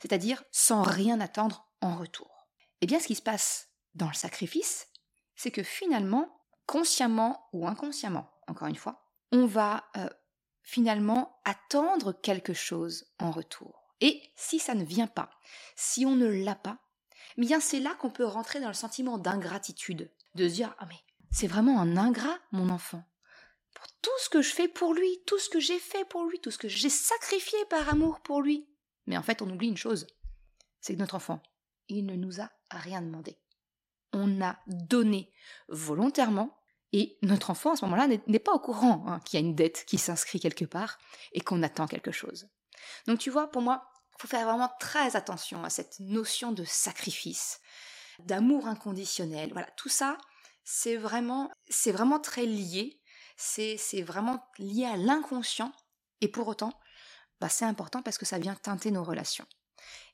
c'est-à-dire 0.00 0.42
sans 0.50 0.82
rien 0.82 1.20
attendre 1.20 1.68
en 1.80 1.96
retour. 1.96 2.48
Eh 2.80 2.86
bien 2.86 2.98
ce 2.98 3.06
qui 3.06 3.14
se 3.14 3.22
passe 3.22 3.68
dans 3.94 4.08
le 4.08 4.14
sacrifice, 4.14 4.88
c'est 5.36 5.50
que 5.50 5.62
finalement, 5.62 6.40
consciemment 6.66 7.48
ou 7.52 7.66
inconsciemment, 7.66 8.30
encore 8.46 8.68
une 8.68 8.76
fois, 8.76 9.04
on 9.32 9.46
va 9.46 9.84
euh, 9.96 10.08
finalement 10.62 11.40
attendre 11.44 12.12
quelque 12.12 12.54
chose 12.54 13.06
en 13.18 13.30
retour. 13.30 13.94
Et 14.00 14.32
si 14.36 14.58
ça 14.58 14.74
ne 14.74 14.84
vient 14.84 15.06
pas, 15.06 15.30
si 15.76 16.06
on 16.06 16.16
ne 16.16 16.26
l'a 16.26 16.54
pas, 16.54 16.78
eh 17.36 17.40
bien 17.40 17.60
c'est 17.60 17.80
là 17.80 17.94
qu'on 17.94 18.10
peut 18.10 18.26
rentrer 18.26 18.60
dans 18.60 18.68
le 18.68 18.74
sentiment 18.74 19.18
d'ingratitude, 19.18 20.10
de 20.34 20.48
se 20.48 20.54
dire 20.54 20.74
ah 20.78 20.86
mais 20.88 21.00
c'est 21.30 21.46
vraiment 21.46 21.80
un 21.80 21.96
ingrat 21.96 22.38
mon 22.50 22.68
enfant. 22.68 23.02
Pour 23.74 23.86
tout 24.02 24.10
ce 24.20 24.28
que 24.28 24.42
je 24.42 24.52
fais 24.52 24.68
pour 24.68 24.94
lui, 24.94 25.22
tout 25.26 25.38
ce 25.38 25.48
que 25.48 25.60
j'ai 25.60 25.78
fait 25.78 26.04
pour 26.06 26.24
lui, 26.24 26.40
tout 26.40 26.50
ce 26.50 26.58
que 26.58 26.68
j'ai 26.68 26.90
sacrifié 26.90 27.58
par 27.70 27.88
amour 27.88 28.20
pour 28.20 28.42
lui. 28.42 28.68
Mais 29.06 29.16
en 29.16 29.22
fait, 29.22 29.42
on 29.42 29.50
oublie 29.50 29.68
une 29.68 29.76
chose, 29.76 30.06
c'est 30.80 30.94
que 30.94 30.98
notre 30.98 31.14
enfant, 31.14 31.42
il 31.88 32.06
ne 32.06 32.14
nous 32.14 32.40
a 32.40 32.50
rien 32.70 33.02
demandé 33.02 33.38
on 34.12 34.42
a 34.42 34.58
donné 34.66 35.32
volontairement 35.68 36.58
et 36.92 37.18
notre 37.22 37.50
enfant 37.50 37.72
à 37.72 37.76
ce 37.76 37.84
moment-là 37.86 38.06
n'est 38.26 38.38
pas 38.38 38.52
au 38.52 38.58
courant 38.58 39.04
hein, 39.06 39.20
qu'il 39.24 39.40
y 39.40 39.42
a 39.42 39.46
une 39.46 39.54
dette 39.54 39.84
qui 39.86 39.98
s'inscrit 39.98 40.40
quelque 40.40 40.66
part 40.66 40.98
et 41.32 41.40
qu'on 41.40 41.62
attend 41.62 41.86
quelque 41.86 42.12
chose. 42.12 42.48
Donc 43.06 43.18
tu 43.18 43.30
vois, 43.30 43.50
pour 43.50 43.62
moi, 43.62 43.88
il 44.18 44.22
faut 44.22 44.28
faire 44.28 44.46
vraiment 44.46 44.70
très 44.78 45.16
attention 45.16 45.64
à 45.64 45.70
cette 45.70 45.98
notion 46.00 46.52
de 46.52 46.64
sacrifice, 46.64 47.60
d'amour 48.18 48.66
inconditionnel. 48.66 49.50
Voilà, 49.52 49.68
tout 49.76 49.88
ça, 49.88 50.18
c'est 50.64 50.96
vraiment, 50.96 51.50
c'est 51.68 51.92
vraiment 51.92 52.20
très 52.20 52.44
lié. 52.44 53.00
C'est, 53.44 54.02
vraiment 54.02 54.40
lié 54.58 54.84
à 54.84 54.96
l'inconscient. 54.96 55.72
Et 56.20 56.28
pour 56.28 56.46
autant, 56.46 56.72
bah, 57.40 57.48
c'est 57.48 57.64
important 57.64 58.00
parce 58.00 58.16
que 58.16 58.24
ça 58.24 58.38
vient 58.38 58.54
teinter 58.54 58.92
nos 58.92 59.02
relations. 59.02 59.46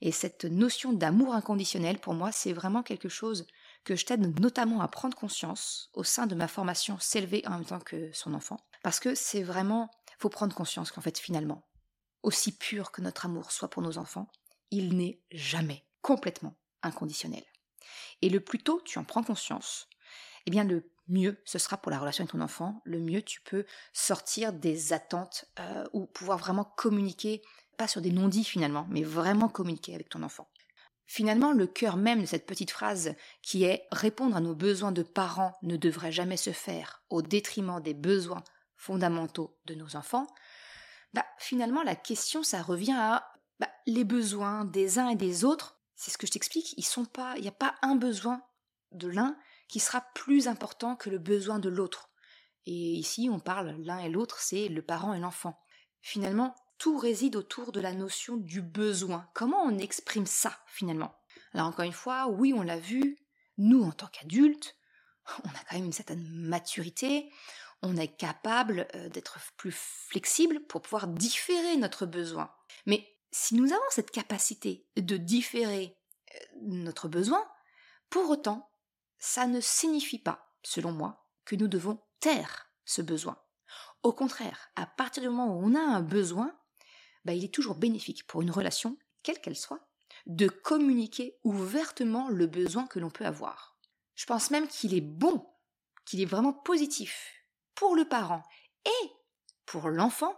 Et 0.00 0.12
cette 0.12 0.47
notion 0.47 0.94
d'amour 0.94 1.35
inconditionnel, 1.35 1.99
pour 1.99 2.14
moi, 2.14 2.32
c'est 2.32 2.54
vraiment 2.54 2.82
quelque 2.82 3.11
chose 3.11 3.47
que 3.85 3.97
je 3.97 4.06
t'aide 4.06 4.40
notamment 4.40 4.80
à 4.80 4.88
prendre 4.88 5.16
conscience 5.16 5.90
au 5.92 6.04
sein 6.04 6.26
de 6.26 6.35
ma 6.35 6.49
formation 6.49 6.99
S'élever 6.99 7.42
en 7.47 7.50
même 7.50 7.66
temps 7.66 7.80
que 7.80 8.11
son 8.12 8.32
enfant. 8.32 8.58
Parce 8.82 8.99
que 8.99 9.14
c'est 9.14 9.42
vraiment, 9.42 9.90
faut 10.18 10.30
prendre 10.30 10.56
conscience 10.56 10.90
qu'en 10.90 11.02
fait 11.02 11.18
finalement, 11.18 11.68
aussi 12.23 12.56
pur 12.56 12.90
que 12.92 13.02
notre 13.02 13.26
amour 13.26 13.52
soit 13.52 13.68
pour 13.68 13.82
nos 13.82 13.99
enfants, 13.99 14.30
il 14.70 14.97
n'est 14.97 15.20
jamais 15.30 15.87
complètement 16.00 16.56
inconditionnel. 16.82 17.44
Et 18.23 18.30
le 18.30 18.40
plus 18.40 18.62
tôt 18.62 18.80
tu 18.85 18.99
en 18.99 19.04
prends 19.04 19.23
conscience, 19.23 19.87
eh 20.47 20.50
bien 20.50 20.64
le 20.64 20.90
mieux 21.08 21.40
ce 21.44 21.58
sera 21.58 21.76
pour 21.76 21.90
la 21.90 21.98
relation 21.98 22.22
avec 22.22 22.32
ton 22.32 22.40
enfant, 22.40 22.80
le 22.84 23.00
mieux 23.00 23.22
tu 23.22 23.40
peux 23.40 23.64
sortir 23.92 24.52
des 24.52 24.92
attentes 24.92 25.46
euh, 25.60 25.84
ou 25.92 26.06
pouvoir 26.06 26.38
vraiment 26.38 26.64
communiquer, 26.64 27.42
pas 27.76 27.88
sur 27.88 28.00
des 28.00 28.12
non-dits 28.12 28.44
finalement, 28.44 28.86
mais 28.90 29.02
vraiment 29.02 29.48
communiquer 29.48 29.94
avec 29.94 30.08
ton 30.08 30.22
enfant. 30.22 30.48
Finalement, 31.10 31.52
le 31.52 31.66
cœur 31.66 31.96
même 31.96 32.20
de 32.20 32.26
cette 32.26 32.44
petite 32.44 32.70
phrase, 32.70 33.14
qui 33.40 33.64
est 33.64 33.86
répondre 33.90 34.36
à 34.36 34.40
nos 34.40 34.54
besoins 34.54 34.92
de 34.92 35.02
parents 35.02 35.56
ne 35.62 35.78
devrait 35.78 36.12
jamais 36.12 36.36
se 36.36 36.50
faire 36.50 37.02
au 37.08 37.22
détriment 37.22 37.80
des 37.80 37.94
besoins 37.94 38.44
fondamentaux 38.76 39.58
de 39.64 39.74
nos 39.74 39.96
enfants, 39.96 40.26
bah, 41.14 41.24
finalement, 41.38 41.82
la 41.82 41.96
question, 41.96 42.42
ça 42.42 42.60
revient 42.60 42.96
à 42.96 43.32
bah, 43.58 43.70
les 43.86 44.04
besoins 44.04 44.66
des 44.66 44.98
uns 44.98 45.08
et 45.08 45.16
des 45.16 45.46
autres. 45.46 45.80
C'est 45.96 46.10
ce 46.10 46.18
que 46.18 46.26
je 46.26 46.32
t'explique. 46.32 46.74
Sont 46.84 47.06
pas, 47.06 47.34
il 47.36 47.42
n'y 47.42 47.48
a 47.48 47.52
pas 47.52 47.74
un 47.80 47.96
besoin 47.96 48.42
de 48.92 49.08
l'un 49.08 49.34
qui 49.68 49.80
sera 49.80 50.00
plus 50.14 50.48
important 50.48 50.96
que 50.96 51.10
le 51.10 51.18
besoin 51.18 51.58
de 51.58 51.68
l'autre. 51.68 52.10
Et 52.66 52.72
ici, 52.72 53.28
on 53.30 53.40
parle 53.40 53.76
l'un 53.78 53.98
et 53.98 54.08
l'autre, 54.08 54.40
c'est 54.40 54.68
le 54.68 54.82
parent 54.82 55.14
et 55.14 55.20
l'enfant. 55.20 55.58
Finalement, 56.00 56.54
tout 56.78 56.96
réside 56.96 57.37
autour 57.37 57.72
de 57.72 57.80
la 57.80 57.92
notion 57.92 58.37
du 58.37 58.62
besoin. 58.62 59.28
Comment 59.34 59.62
on 59.62 59.78
exprime 59.78 60.26
ça 60.26 60.58
finalement? 60.66 61.14
Alors 61.52 61.66
encore 61.66 61.84
une 61.84 61.92
fois, 61.92 62.28
oui, 62.28 62.52
on 62.54 62.62
l'a 62.62 62.78
vu, 62.78 63.18
nous 63.56 63.82
en 63.82 63.92
tant 63.92 64.06
qu'adultes, 64.06 64.76
on 65.44 65.48
a 65.48 65.64
quand 65.68 65.76
même 65.76 65.87
une 65.87 65.92
certaine 65.92 66.26
maturité, 66.28 67.30
on 67.82 67.96
est 67.96 68.16
capable 68.16 68.88
euh, 68.94 69.08
d'être 69.08 69.38
plus 69.56 69.75
flexible 69.75 70.60
pour 70.66 70.82
pouvoir 70.82 71.06
différer 71.06 71.76
notre 71.76 72.06
besoin. 72.06 72.52
Mais 72.87 73.06
si 73.30 73.54
nous 73.54 73.72
avons 73.72 73.82
cette 73.90 74.10
capacité 74.10 74.87
de 74.96 75.16
différer 75.16 75.96
euh, 76.34 76.38
notre 76.62 77.08
besoin, 77.08 77.44
pour 78.10 78.30
autant, 78.30 78.70
ça 79.18 79.46
ne 79.46 79.60
signifie 79.60 80.18
pas, 80.18 80.54
selon 80.62 80.92
moi, 80.92 81.26
que 81.44 81.56
nous 81.56 81.68
devons 81.68 82.00
taire 82.20 82.70
ce 82.84 83.02
besoin. 83.02 83.38
Au 84.02 84.12
contraire, 84.12 84.70
à 84.76 84.87
partir 84.87 85.22
du 85.22 85.28
moment 85.28 85.54
où 85.54 85.60
on 85.62 85.75
a 85.75 85.80
un 85.80 86.00
besoin, 86.00 86.56
bah, 87.25 87.32
il 87.34 87.44
est 87.44 87.52
toujours 87.52 87.75
bénéfique 87.76 88.26
pour 88.26 88.42
une 88.42 88.50
relation, 88.50 88.96
quelle 89.22 89.40
qu'elle 89.40 89.56
soit, 89.56 89.88
de 90.26 90.48
communiquer 90.48 91.38
ouvertement 91.44 92.28
le 92.28 92.46
besoin 92.46 92.87
que 92.87 92.98
l'on 92.98 93.10
peut 93.10 93.26
avoir. 93.26 93.78
Je 94.14 94.26
pense 94.26 94.50
même 94.50 94.68
qu'il 94.68 94.94
est 94.94 95.00
bon, 95.00 95.46
qu'il 96.04 96.20
est 96.20 96.26
vraiment 96.26 96.52
positif 96.52 97.44
pour 97.75 97.94
le 97.94 98.06
parent 98.06 98.42
et 98.84 99.10
pour 99.66 99.90
l'enfant, 99.90 100.34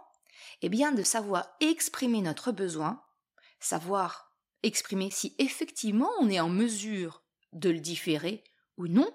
eh 0.61 0.69
bien 0.69 0.91
de 0.91 1.03
savoir 1.03 1.55
exprimer 1.59 2.21
notre 2.21 2.51
besoin, 2.51 3.03
savoir 3.59 4.35
exprimer 4.63 5.09
si 5.09 5.35
effectivement 5.39 6.09
on 6.19 6.29
est 6.29 6.39
en 6.39 6.49
mesure 6.49 7.23
de 7.53 7.69
le 7.69 7.79
différer 7.79 8.43
ou 8.81 8.87
non. 8.87 9.09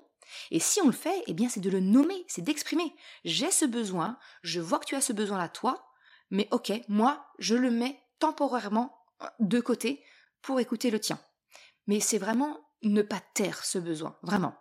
Et 0.51 0.59
si 0.59 0.81
on 0.81 0.87
le 0.87 0.93
fait, 0.93 1.23
eh 1.27 1.35
bien 1.35 1.49
c'est 1.49 1.61
de 1.61 1.71
le 1.71 1.81
nommer, 1.81 2.25
c'est 2.29 2.43
d'exprimer. 2.43 2.95
J'ai 3.25 3.51
ce 3.51 3.65
besoin, 3.65 4.19
je 4.43 4.61
vois 4.61 4.79
que 4.79 4.87
tu 4.87 4.95
as 4.95 5.01
ce 5.01 5.13
besoin-là 5.13 5.49
toi, 5.49 5.93
mais 6.31 6.49
ok, 6.51 6.73
moi, 6.89 7.27
je 7.39 7.55
le 7.55 7.71
mets 7.71 8.03
temporairement 8.19 8.97
euh, 9.23 9.27
de 9.41 9.61
côté 9.61 10.03
pour 10.43 10.61
écouter 10.61 10.91
le 10.91 11.01
tien. 11.01 11.21
Mais 11.87 12.01
c'est 12.01 12.19
vraiment 12.19 12.59
ne 12.83 13.03
pas 13.03 13.21
taire 13.35 13.65
ce 13.65 13.79
besoin, 13.79 14.17
vraiment. 14.23 14.55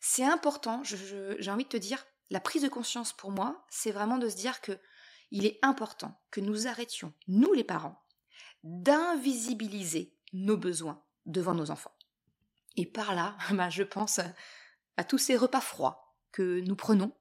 C'est 0.00 0.24
important, 0.24 0.82
j'ai 0.82 1.50
envie 1.50 1.64
de 1.64 1.68
te 1.68 1.76
dire, 1.76 2.04
la 2.30 2.40
prise 2.40 2.62
de 2.62 2.68
conscience 2.68 3.12
pour 3.12 3.30
moi, 3.30 3.64
c'est 3.68 3.90
vraiment 3.90 4.18
de 4.18 4.28
se 4.28 4.36
dire 4.36 4.60
que 4.60 4.78
il 5.30 5.46
est 5.46 5.58
important 5.62 6.20
que 6.30 6.40
nous 6.40 6.66
arrêtions, 6.66 7.12
nous 7.28 7.52
les 7.52 7.64
parents, 7.64 8.02
d'invisibiliser 8.64 10.16
nos 10.32 10.56
besoins 10.56 11.04
devant 11.26 11.54
nos 11.54 11.70
enfants. 11.70 11.92
Et 12.76 12.86
par 12.86 13.14
là, 13.14 13.36
bah, 13.52 13.70
je 13.70 13.82
pense 13.82 14.20
à 14.96 15.04
tous 15.04 15.18
ces 15.18 15.36
repas 15.36 15.60
froids 15.60 16.14
que 16.32 16.60
nous 16.60 16.76
prenons 16.76 17.12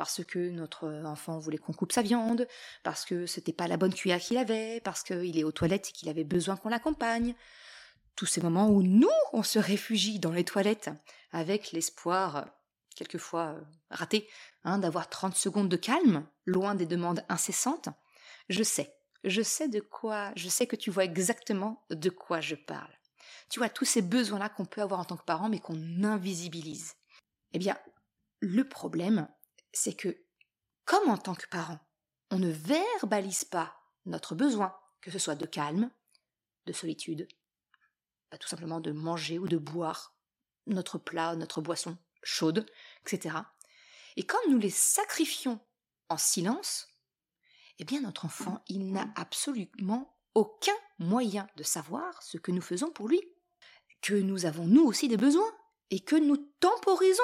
parce 0.00 0.24
que 0.24 0.38
notre 0.48 0.88
enfant 1.04 1.38
voulait 1.38 1.58
qu'on 1.58 1.74
coupe 1.74 1.92
sa 1.92 2.00
viande, 2.00 2.48
parce 2.84 3.04
que 3.04 3.26
c'était 3.26 3.52
pas 3.52 3.68
la 3.68 3.76
bonne 3.76 3.92
cuillère 3.92 4.18
qu'il 4.18 4.38
avait, 4.38 4.80
parce 4.80 5.02
qu'il 5.02 5.38
est 5.38 5.44
aux 5.44 5.52
toilettes 5.52 5.90
et 5.90 5.92
qu'il 5.92 6.08
avait 6.08 6.24
besoin 6.24 6.56
qu'on 6.56 6.70
l'accompagne. 6.70 7.34
Tous 8.16 8.24
ces 8.24 8.40
moments 8.40 8.70
où 8.70 8.82
nous, 8.82 9.10
on 9.34 9.42
se 9.42 9.58
réfugie 9.58 10.18
dans 10.18 10.32
les 10.32 10.44
toilettes 10.44 10.88
avec 11.32 11.72
l'espoir, 11.72 12.48
quelquefois 12.96 13.48
euh, 13.48 13.60
raté, 13.90 14.26
hein, 14.64 14.78
d'avoir 14.78 15.10
30 15.10 15.36
secondes 15.36 15.68
de 15.68 15.76
calme, 15.76 16.26
loin 16.46 16.74
des 16.74 16.86
demandes 16.86 17.22
incessantes. 17.28 17.90
Je 18.48 18.62
sais, 18.62 18.94
je 19.24 19.42
sais 19.42 19.68
de 19.68 19.80
quoi, 19.80 20.32
je 20.34 20.48
sais 20.48 20.66
que 20.66 20.76
tu 20.76 20.90
vois 20.90 21.04
exactement 21.04 21.84
de 21.90 22.08
quoi 22.08 22.40
je 22.40 22.54
parle. 22.54 22.99
Tu 23.48 23.58
vois, 23.58 23.68
tous 23.68 23.84
ces 23.84 24.02
besoins-là 24.02 24.48
qu'on 24.48 24.64
peut 24.64 24.82
avoir 24.82 25.00
en 25.00 25.04
tant 25.04 25.16
que 25.16 25.24
parent, 25.24 25.48
mais 25.48 25.60
qu'on 25.60 26.04
invisibilise. 26.04 26.94
Eh 27.52 27.58
bien, 27.58 27.76
le 28.40 28.68
problème, 28.68 29.28
c'est 29.72 29.94
que, 29.94 30.24
comme 30.84 31.08
en 31.08 31.18
tant 31.18 31.34
que 31.34 31.48
parent, 31.48 31.78
on 32.30 32.38
ne 32.38 32.50
verbalise 32.50 33.44
pas 33.44 33.76
notre 34.06 34.34
besoin, 34.34 34.76
que 35.00 35.10
ce 35.10 35.18
soit 35.18 35.34
de 35.34 35.46
calme, 35.46 35.90
de 36.66 36.72
solitude, 36.72 37.28
pas 38.30 38.38
tout 38.38 38.48
simplement 38.48 38.80
de 38.80 38.92
manger 38.92 39.38
ou 39.38 39.48
de 39.48 39.56
boire 39.56 40.14
notre 40.66 40.98
plat, 40.98 41.34
notre 41.36 41.60
boisson 41.60 41.98
chaude, 42.22 42.66
etc. 43.04 43.36
Et 44.16 44.24
comme 44.24 44.50
nous 44.50 44.58
les 44.58 44.70
sacrifions 44.70 45.60
en 46.08 46.16
silence, 46.16 46.88
eh 47.78 47.84
bien 47.84 48.00
notre 48.00 48.24
enfant, 48.26 48.62
il 48.68 48.92
n'a 48.92 49.06
absolument 49.16 50.16
aucun 50.34 50.76
moyen 50.98 51.46
de 51.56 51.62
savoir 51.62 52.22
ce 52.22 52.38
que 52.38 52.52
nous 52.52 52.60
faisons 52.60 52.90
pour 52.90 53.08
lui, 53.08 53.20
que 54.02 54.14
nous 54.14 54.46
avons 54.46 54.64
nous 54.64 54.84
aussi 54.84 55.08
des 55.08 55.16
besoins, 55.16 55.50
et 55.90 56.00
que 56.00 56.16
nous 56.16 56.36
temporisons 56.60 57.22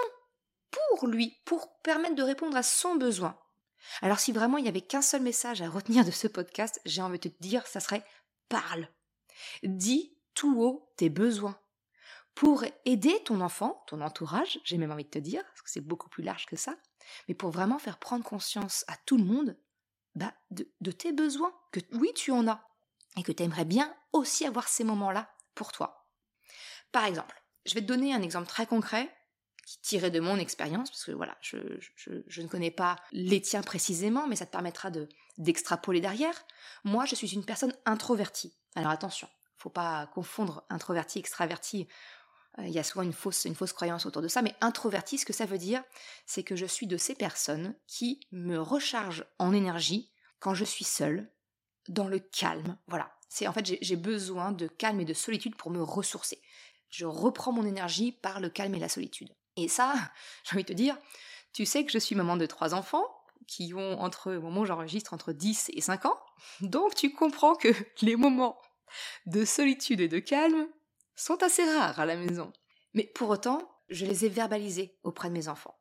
pour 0.70 1.06
lui, 1.08 1.36
pour 1.44 1.80
permettre 1.82 2.16
de 2.16 2.22
répondre 2.22 2.56
à 2.56 2.62
son 2.62 2.96
besoin. 2.96 3.38
Alors 4.02 4.18
si 4.18 4.32
vraiment 4.32 4.58
il 4.58 4.62
n'y 4.62 4.68
avait 4.68 4.80
qu'un 4.80 5.02
seul 5.02 5.22
message 5.22 5.62
à 5.62 5.68
retenir 5.68 6.04
de 6.04 6.10
ce 6.10 6.26
podcast, 6.26 6.80
j'ai 6.84 7.02
envie 7.02 7.18
de 7.18 7.28
te 7.28 7.42
dire, 7.42 7.66
ça 7.66 7.80
serait 7.80 8.04
parle. 8.48 8.88
Dis 9.62 10.16
tout 10.34 10.60
haut 10.60 10.92
tes 10.96 11.08
besoins. 11.08 11.58
Pour 12.34 12.64
aider 12.84 13.22
ton 13.25 13.40
enfant, 13.40 13.82
ton 13.86 14.02
entourage, 14.02 14.60
j'ai 14.64 14.76
même 14.76 14.90
envie 14.90 15.04
de 15.04 15.10
te 15.10 15.18
dire, 15.18 15.42
parce 15.44 15.62
que 15.62 15.70
c'est 15.70 15.80
beaucoup 15.80 16.10
plus 16.10 16.22
large 16.22 16.44
que 16.46 16.56
ça, 16.56 16.76
mais 17.28 17.34
pour 17.34 17.50
vraiment 17.50 17.78
faire 17.78 17.98
prendre 17.98 18.25
conscience 18.25 18.84
à 18.88 18.96
tout 19.06 19.16
le 19.16 19.25
monde 19.25 19.56
bah, 20.14 20.34
de, 20.50 20.68
de 20.82 20.90
tes 20.90 21.12
besoins, 21.12 21.54
que 21.72 21.80
oui 21.92 22.10
tu 22.14 22.32
en 22.32 22.46
as, 22.46 22.62
et 23.16 23.23
que 23.23 23.32
tu 23.32 23.42
aimerais 23.42 23.64
bien 23.64 23.94
aussi 24.12 24.46
avoir 24.46 24.68
ces 24.68 24.85
moments-là 24.85 25.30
pour 25.54 25.73
toi. 25.73 26.08
Par 26.92 27.04
exemple, 27.04 27.42
je 27.64 27.75
vais 27.75 27.80
te 27.80 27.87
donner 27.87 28.14
un 28.14 28.23
exemple 28.23 28.46
très 28.46 28.66
concret 28.66 29.11
tiré 29.82 30.11
de 30.11 30.20
mon 30.20 30.38
expérience, 30.38 30.90
parce 30.90 31.04
que 31.04 31.12
voilà, 31.12 31.37
je, 31.40 31.56
ne 32.40 32.46
connais 32.46 32.70
pas 32.70 32.96
les 33.12 33.40
tiens 33.40 33.62
précisément, 33.62 34.26
mais 34.26 34.37
ça 34.37 34.46
te 34.46 34.52
permettra 34.52 34.90
de 34.90 35.08
d'extrapoler 35.38 36.00
derrière. 36.00 36.46
Moi, 36.85 37.04
je 37.04 37.14
suis 37.14 37.35
une 37.35 37.44
personne 37.44 37.75
introvertie. 37.85 38.56
Alors 38.75 38.90
attention, 38.90 39.28
faut 39.58 39.68
pas 39.68 40.06
confondre 40.14 40.64
introverti, 40.70 41.18
extraverti. 41.18 41.88
Euh, 42.58 42.66
il 42.66 42.73
y 42.73 42.78
a 42.78 42.82
souvent 42.82 43.02
une 43.02 43.12
fausse, 43.12 43.46
croyance 43.75 44.06
autour 44.06 44.23
de 44.23 44.28
ça, 44.28 44.40
mais 44.40 44.54
introverti, 44.62 45.18
ce 45.18 45.26
que 45.26 45.35
ça 45.35 45.44
veut 45.44 45.58
dire, 45.58 45.82
c'est 46.25 46.42
que 46.42 46.56
je 46.56 46.64
suis 46.64 46.87
de 46.87 46.96
ces 46.96 47.14
personnes 47.14 47.75
qui 47.87 48.20
me 48.32 48.58
rechargent 48.58 49.26
en 49.38 49.52
énergie 49.52 50.11
quand 50.38 50.54
je 50.54 50.64
suis 50.64 50.85
seule, 50.85 51.30
dans 51.88 52.08
le 52.08 52.18
calme. 52.18 52.76
Voilà. 52.86 53.12
C'est 53.28 53.46
en 53.46 53.52
fait 53.52 53.78
j'ai 53.80 53.96
besoin 53.96 54.52
de 54.52 54.66
calme 54.66 55.00
et 55.00 55.04
de 55.04 55.14
solitude 55.14 55.56
pour 55.56 55.70
me 55.70 55.82
ressourcer. 55.82 56.40
Je 56.88 57.04
reprends 57.04 57.52
mon 57.52 57.66
énergie 57.66 58.12
par 58.12 58.40
le 58.40 58.48
calme 58.48 58.74
et 58.74 58.78
la 58.78 58.88
solitude. 58.88 59.34
Et 59.56 59.68
ça, 59.68 59.94
j'ai 60.44 60.54
envie 60.54 60.64
de 60.64 60.68
te 60.68 60.72
dire, 60.72 60.96
tu 61.52 61.66
sais 61.66 61.84
que 61.84 61.92
je 61.92 61.98
suis 61.98 62.14
maman 62.14 62.36
de 62.36 62.46
trois 62.46 62.74
enfants 62.74 63.06
qui 63.46 63.74
ont 63.74 64.00
entre, 64.00 64.34
au 64.34 64.40
moment 64.40 64.62
où 64.62 64.66
j'enregistre, 64.66 65.14
entre 65.14 65.32
10 65.32 65.70
et 65.74 65.80
5 65.80 66.06
ans. 66.06 66.18
Donc 66.60 66.94
tu 66.94 67.12
comprends 67.12 67.54
que 67.54 67.68
les 68.02 68.16
moments 68.16 68.58
de 69.26 69.44
solitude 69.44 70.00
et 70.00 70.08
de 70.08 70.18
calme 70.18 70.68
sont 71.14 71.42
assez 71.42 71.64
rares 71.64 71.98
à 71.98 72.06
la 72.06 72.16
maison. 72.16 72.52
Mais 72.94 73.04
pour 73.04 73.30
autant, 73.30 73.62
je 73.88 74.06
les 74.06 74.24
ai 74.24 74.28
verbalisés 74.28 74.98
auprès 75.02 75.28
de 75.28 75.34
mes 75.34 75.48
enfants. 75.48 75.78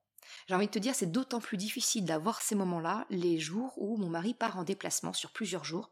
J'ai 0.48 0.56
envie 0.56 0.68
de 0.68 0.72
te 0.72 0.80
dire, 0.80 0.96
c'est 0.96 1.12
d'autant 1.12 1.40
plus 1.40 1.58
difficile 1.58 2.06
d'avoir 2.06 2.42
ces 2.42 2.56
moments-là 2.56 3.06
les 3.10 3.40
jours 3.40 3.74
où 3.78 3.98
mon 3.98 4.10
mari 4.10 4.34
part 4.34 4.58
en 4.58 4.64
déplacement 4.64 5.14
sur 5.14 5.32
plusieurs 5.32 5.66
jours, 5.66 5.92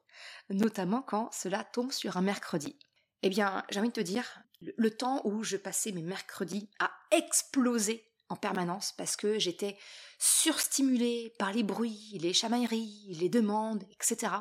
notamment 0.49 1.01
quand 1.01 1.31
cela 1.31 1.63
tombe 1.63 1.91
sur 1.91 2.17
un 2.17 2.21
mercredi. 2.21 2.77
Eh 3.21 3.29
bien, 3.29 3.63
j'ai 3.69 3.79
envie 3.79 3.89
de 3.89 3.93
te 3.93 4.01
dire, 4.01 4.43
le 4.61 4.91
temps 4.91 5.21
où 5.25 5.43
je 5.43 5.57
passais 5.57 5.91
mes 5.91 6.01
mercredis 6.01 6.69
à 6.79 6.91
exploser 7.11 8.09
en 8.29 8.35
permanence 8.35 8.93
parce 8.97 9.15
que 9.15 9.39
j'étais 9.39 9.77
surstimulée 10.19 11.33
par 11.37 11.53
les 11.53 11.63
bruits, 11.63 12.17
les 12.19 12.33
chamailleries, 12.33 13.15
les 13.19 13.29
demandes, 13.29 13.83
etc. 13.91 14.33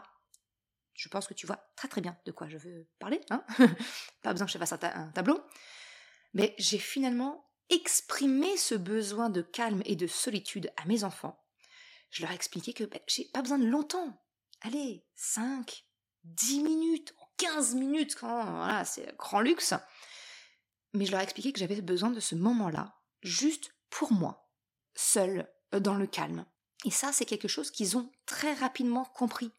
Je 0.94 1.08
pense 1.08 1.26
que 1.26 1.34
tu 1.34 1.46
vois 1.46 1.58
très 1.76 1.88
très 1.88 2.00
bien 2.00 2.16
de 2.26 2.32
quoi 2.32 2.48
je 2.48 2.56
veux 2.58 2.88
parler, 2.98 3.20
hein 3.30 3.44
Pas 4.22 4.32
besoin 4.32 4.46
que 4.46 4.52
je 4.52 4.58
fasse 4.58 4.72
un, 4.72 5.10
tableau. 5.12 5.40
Mais 6.34 6.54
j'ai 6.58 6.78
finalement 6.78 7.44
exprimé 7.72 8.56
ce 8.56 8.74
besoin 8.74 9.30
de 9.30 9.42
calme 9.42 9.82
et 9.84 9.96
de 9.96 10.06
solitude 10.06 10.72
à 10.76 10.84
mes 10.86 11.04
enfants. 11.04 11.42
Je 12.10 12.22
leur 12.22 12.30
ai 12.30 12.34
expliqué 12.34 12.72
que 12.72 12.84
ben, 12.84 13.00
j'ai 13.06 13.24
pas 13.24 13.42
besoin 13.42 13.58
de 13.58 13.66
longtemps. 13.66 14.22
Allez, 14.60 15.04
5, 15.16 15.84
10 16.24 16.62
minutes, 16.62 17.14
15 17.38 17.74
minutes, 17.74 18.14
quand 18.14 18.44
voilà, 18.44 18.84
c'est 18.84 19.16
grand 19.16 19.40
luxe 19.40 19.74
mais 20.94 21.06
je 21.06 21.10
leur 21.10 21.20
ai 21.20 21.24
expliqué 21.24 21.52
que 21.52 21.58
j'avais 21.58 21.80
besoin 21.80 22.10
de 22.10 22.20
ce 22.20 22.34
moment-là, 22.34 22.94
juste 23.22 23.74
pour 23.90 24.12
moi, 24.12 24.50
seul, 24.94 25.50
euh, 25.74 25.80
dans 25.80 25.94
le 25.94 26.06
calme. 26.06 26.44
Et 26.84 26.90
ça, 26.90 27.12
c'est 27.12 27.24
quelque 27.24 27.48
chose 27.48 27.70
qu'ils 27.70 27.96
ont 27.96 28.10
très 28.26 28.54
rapidement 28.54 29.04
compris. 29.04 29.50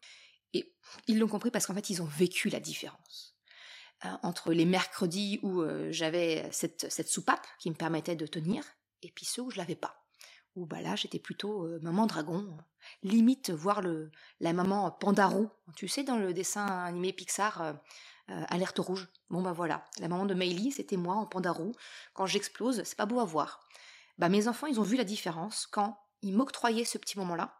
Et 0.52 0.76
ils 1.06 1.18
l'ont 1.18 1.28
compris 1.28 1.50
parce 1.50 1.66
qu'en 1.66 1.74
fait, 1.74 1.90
ils 1.90 2.02
ont 2.02 2.06
vécu 2.06 2.48
la 2.50 2.60
différence. 2.60 3.33
Entre 4.22 4.52
les 4.52 4.64
mercredis 4.66 5.40
où 5.42 5.62
j'avais 5.90 6.48
cette, 6.52 6.90
cette 6.90 7.08
soupape 7.08 7.46
qui 7.58 7.70
me 7.70 7.74
permettait 7.74 8.16
de 8.16 8.26
tenir, 8.26 8.64
et 9.02 9.10
puis 9.10 9.24
ceux 9.24 9.42
où 9.42 9.50
je 9.50 9.56
l'avais 9.56 9.76
pas. 9.76 10.04
Où 10.56 10.66
bah 10.66 10.80
là, 10.80 10.94
j'étais 10.94 11.18
plutôt 11.18 11.66
maman 11.80 12.06
dragon, 12.06 12.56
limite 13.02 13.50
voir 13.50 13.80
le, 13.80 14.10
la 14.40 14.52
maman 14.52 14.90
pandarou, 14.90 15.50
tu 15.74 15.88
sais, 15.88 16.04
dans 16.04 16.16
le 16.16 16.32
dessin 16.32 16.66
animé 16.66 17.12
Pixar, 17.12 17.74
Alerte 18.28 18.78
rouge. 18.78 19.08
Bon 19.30 19.42
bah 19.42 19.52
voilà, 19.52 19.84
la 20.00 20.08
maman 20.08 20.26
de 20.26 20.34
Meili, 20.34 20.72
c'était 20.72 20.96
moi 20.96 21.14
en 21.16 21.26
pandarou. 21.26 21.72
Quand 22.14 22.26
j'explose, 22.26 22.82
c'est 22.84 22.96
pas 22.96 23.06
beau 23.06 23.20
à 23.20 23.24
voir. 23.24 23.60
Bah 24.18 24.28
mes 24.28 24.48
enfants, 24.48 24.66
ils 24.66 24.80
ont 24.80 24.84
vu 24.84 24.96
la 24.96 25.04
différence 25.04 25.66
quand 25.66 25.98
ils 26.22 26.34
m'octroyaient 26.34 26.84
ce 26.84 26.98
petit 26.98 27.18
moment-là, 27.18 27.54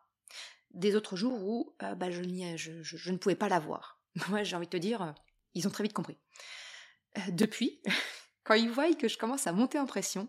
des 0.71 0.97
autres 0.97 1.17
jours 1.17 1.43
où 1.45 1.77
bah, 1.81 2.11
je, 2.11 2.23
je, 2.57 2.83
je, 2.83 3.13
ne 3.13 3.19
pouvais 3.19 3.35
pas 3.35 3.49
la 3.49 3.59
voir. 3.59 4.01
Moi, 4.29 4.43
j'ai 4.43 4.57
envie 4.57 4.67
de 4.67 4.71
te 4.71 4.77
dire, 4.77 5.15
ils 5.55 5.67
ont 5.67 5.71
très 5.71 5.85
vite 5.85 5.93
compris. 5.93 6.19
depuis, 7.29 7.81
quand 8.45 8.55
ils 8.55 8.71
voient 8.71 8.93
que 8.95 9.09
je 9.09 9.19
commence 9.19 9.47
à 9.47 9.53
monter 9.53 9.79
en 9.79 9.87
pression, 9.87 10.29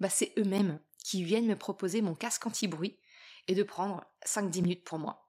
bah 0.00 0.08
c'est 0.08 0.32
eux-mêmes 0.38 0.80
qui 1.04 1.22
viennent 1.22 1.46
me 1.46 1.56
proposer 1.56 2.02
mon 2.02 2.14
casque 2.14 2.46
anti-bruit 2.46 2.98
et 3.46 3.54
de 3.54 3.62
prendre 3.62 4.04
5-10 4.26 4.62
minutes 4.62 4.84
pour 4.84 4.98
moi. 4.98 5.24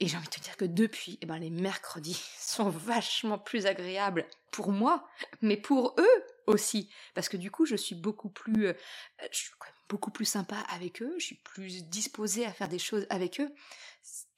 Et 0.00 0.08
j'ai 0.08 0.16
envie 0.16 0.28
de 0.28 0.32
te 0.32 0.40
dire 0.40 0.56
que 0.56 0.64
depuis, 0.64 1.18
eh 1.20 1.26
ben, 1.26 1.38
les 1.38 1.50
mercredis 1.50 2.20
sont 2.38 2.70
vachement 2.70 3.38
plus 3.38 3.66
agréables 3.66 4.26
pour 4.50 4.72
moi, 4.72 5.06
mais 5.42 5.58
pour 5.58 5.94
eux 5.98 6.24
aussi. 6.46 6.90
Parce 7.14 7.28
que 7.28 7.36
du 7.36 7.50
coup, 7.50 7.66
je 7.66 7.76
suis 7.76 7.94
beaucoup 7.94 8.30
plus, 8.30 8.68
euh, 8.68 8.74
je 9.30 9.38
suis 9.38 9.50
beaucoup 9.88 10.10
plus 10.10 10.24
sympa 10.24 10.56
avec 10.70 11.02
eux, 11.02 11.14
je 11.18 11.26
suis 11.26 11.36
plus 11.36 11.84
disposée 11.84 12.46
à 12.46 12.52
faire 12.52 12.68
des 12.68 12.78
choses 12.78 13.06
avec 13.10 13.40
eux. 13.40 13.54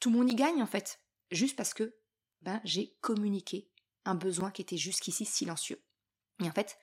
Tout 0.01 0.11
le 0.11 0.17
monde 0.17 0.33
y 0.33 0.35
gagne 0.35 0.63
en 0.63 0.67
fait. 0.67 0.99
Juste 1.31 1.57
parce 1.57 1.75
que 1.75 1.95
ben, 2.43 2.61
j'ai 2.65 2.97
communiqué 3.01 3.71
un 4.05 4.15
besoin 4.15 4.51
qui 4.51 4.63
était 4.63 4.77
jusqu'ici 4.77 5.25
silencieux. 5.25 5.83
Et 6.43 6.49
en 6.49 6.53
fait, 6.53 6.79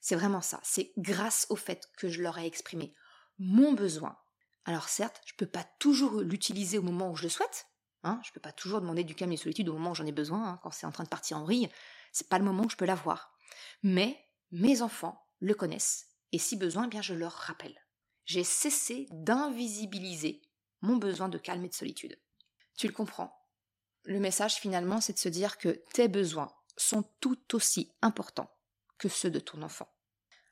c'est 0.00 0.16
vraiment 0.16 0.42
ça. 0.42 0.60
C'est 0.62 0.92
grâce 0.96 1.46
au 1.50 1.56
fait 1.56 1.88
que 1.96 2.08
je 2.08 2.22
leur 2.22 2.38
ai 2.38 2.46
exprimé 2.46 2.94
mon 3.38 3.72
besoin. 3.72 4.16
Alors 4.64 4.88
certes, 4.88 5.20
je 5.24 5.32
ne 5.32 5.38
peux 5.38 5.50
pas 5.50 5.64
toujours 5.78 6.20
l'utiliser 6.20 6.78
au 6.78 6.82
moment 6.82 7.10
où 7.10 7.16
je 7.16 7.22
le 7.22 7.28
souhaite. 7.28 7.66
Hein, 8.04 8.20
je 8.22 8.30
ne 8.30 8.34
peux 8.34 8.40
pas 8.40 8.52
toujours 8.52 8.80
demander 8.80 9.02
du 9.02 9.14
calme 9.14 9.32
et 9.32 9.36
de 9.36 9.40
solitude 9.40 9.68
au 9.68 9.72
moment 9.72 9.90
où 9.90 9.94
j'en 9.94 10.06
ai 10.06 10.12
besoin, 10.12 10.46
hein, 10.46 10.60
quand 10.62 10.70
c'est 10.70 10.86
en 10.86 10.92
train 10.92 11.04
de 11.04 11.08
partir 11.08 11.38
en 11.38 11.44
vrille. 11.44 11.68
C'est 12.12 12.28
pas 12.28 12.38
le 12.38 12.44
moment 12.44 12.64
où 12.64 12.70
je 12.70 12.76
peux 12.76 12.84
l'avoir. 12.84 13.34
Mais 13.82 14.24
mes 14.52 14.82
enfants 14.82 15.24
le 15.40 15.54
connaissent, 15.54 16.06
et 16.32 16.38
si 16.38 16.56
besoin, 16.56 16.84
eh 16.84 16.88
bien 16.88 17.02
je 17.02 17.14
leur 17.14 17.32
rappelle. 17.32 17.80
J'ai 18.24 18.44
cessé 18.44 19.06
d'invisibiliser 19.10 20.42
mon 20.80 20.96
besoin 20.96 21.28
de 21.28 21.38
calme 21.38 21.64
et 21.64 21.68
de 21.68 21.74
solitude. 21.74 22.20
Tu 22.76 22.86
le 22.86 22.92
comprends. 22.92 23.34
Le 24.04 24.20
message 24.20 24.56
finalement, 24.56 25.00
c'est 25.00 25.14
de 25.14 25.18
se 25.18 25.28
dire 25.28 25.58
que 25.58 25.82
tes 25.92 26.08
besoins 26.08 26.52
sont 26.78 27.04
tout 27.20 27.54
aussi 27.54 27.92
importants 28.02 28.50
que 28.96 29.08
ceux 29.08 29.30
de 29.30 29.40
ton 29.40 29.62
enfant. 29.62 29.92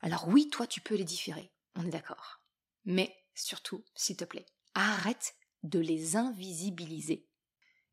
Alors 0.00 0.28
oui, 0.28 0.50
toi, 0.50 0.66
tu 0.66 0.80
peux 0.80 0.94
les 0.94 1.04
différer, 1.04 1.52
on 1.74 1.86
est 1.86 1.90
d'accord. 1.90 2.42
Mais 2.84 3.16
surtout, 3.34 3.84
s'il 3.94 4.16
te 4.16 4.24
plaît, 4.24 4.46
arrête 4.74 5.34
de 5.62 5.78
les 5.78 6.16
invisibiliser. 6.16 7.26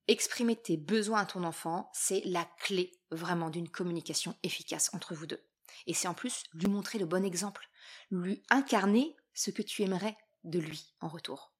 Exprimer 0.08 0.56
tes 0.56 0.78
besoins 0.78 1.22
à 1.22 1.26
ton 1.26 1.44
enfant, 1.44 1.90
c'est 1.94 2.22
la 2.26 2.46
clé 2.60 2.92
vraiment 3.10 3.50
d'une 3.50 3.70
communication 3.70 4.36
efficace 4.44 4.90
entre 4.94 5.16
vous 5.16 5.28
deux. 5.28 5.42
Et 5.88 5.94
c'est 5.94 6.08
en 6.08 6.14
plus 6.14 6.44
lui 6.54 6.68
montrer 6.68 7.00
le 7.00 7.06
bon 7.06 7.24
exemple, 7.24 7.70
lui 8.12 8.44
incarner 8.50 9.16
ce 9.34 9.50
que 9.50 9.62
tu 9.62 9.82
aimerais 9.82 10.18
de 10.44 10.60
lui 10.60 10.94
en 11.00 11.08
retour. 11.08 11.54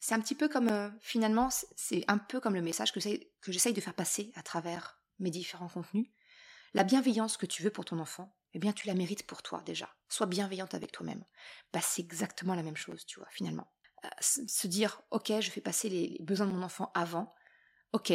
C'est 0.00 0.14
un 0.14 0.20
petit 0.20 0.36
peu 0.36 0.48
comme, 0.48 0.68
euh, 0.68 0.90
finalement, 1.00 1.50
c'est 1.50 2.04
un 2.06 2.18
peu 2.18 2.40
comme 2.40 2.54
le 2.54 2.62
message 2.62 2.92
que 2.92 3.00
j'essaye 3.00 3.72
de 3.72 3.80
faire 3.80 3.94
passer 3.94 4.32
à 4.36 4.42
travers 4.42 5.02
mes 5.18 5.30
différents 5.30 5.68
contenus. 5.68 6.06
La 6.74 6.84
bienveillance 6.84 7.36
que 7.36 7.46
tu 7.46 7.62
veux 7.62 7.70
pour 7.70 7.84
ton 7.84 7.98
enfant, 7.98 8.34
eh 8.54 8.58
bien 8.58 8.72
tu 8.72 8.86
la 8.86 8.94
mérites 8.94 9.26
pour 9.26 9.42
toi 9.42 9.62
déjà. 9.64 9.88
Sois 10.08 10.26
bienveillante 10.26 10.74
avec 10.74 10.92
toi-même. 10.92 11.24
Bah, 11.72 11.80
c'est 11.82 12.02
exactement 12.02 12.54
la 12.54 12.62
même 12.62 12.76
chose, 12.76 13.04
tu 13.06 13.18
vois, 13.18 13.28
finalement. 13.30 13.70
Euh, 14.04 14.08
se 14.20 14.66
dire, 14.66 15.02
ok, 15.10 15.32
je 15.40 15.50
fais 15.50 15.60
passer 15.60 15.88
les, 15.88 16.18
besoins 16.20 16.46
de 16.46 16.52
mon 16.52 16.62
enfant 16.62 16.90
avant, 16.94 17.34
ok, 17.92 18.12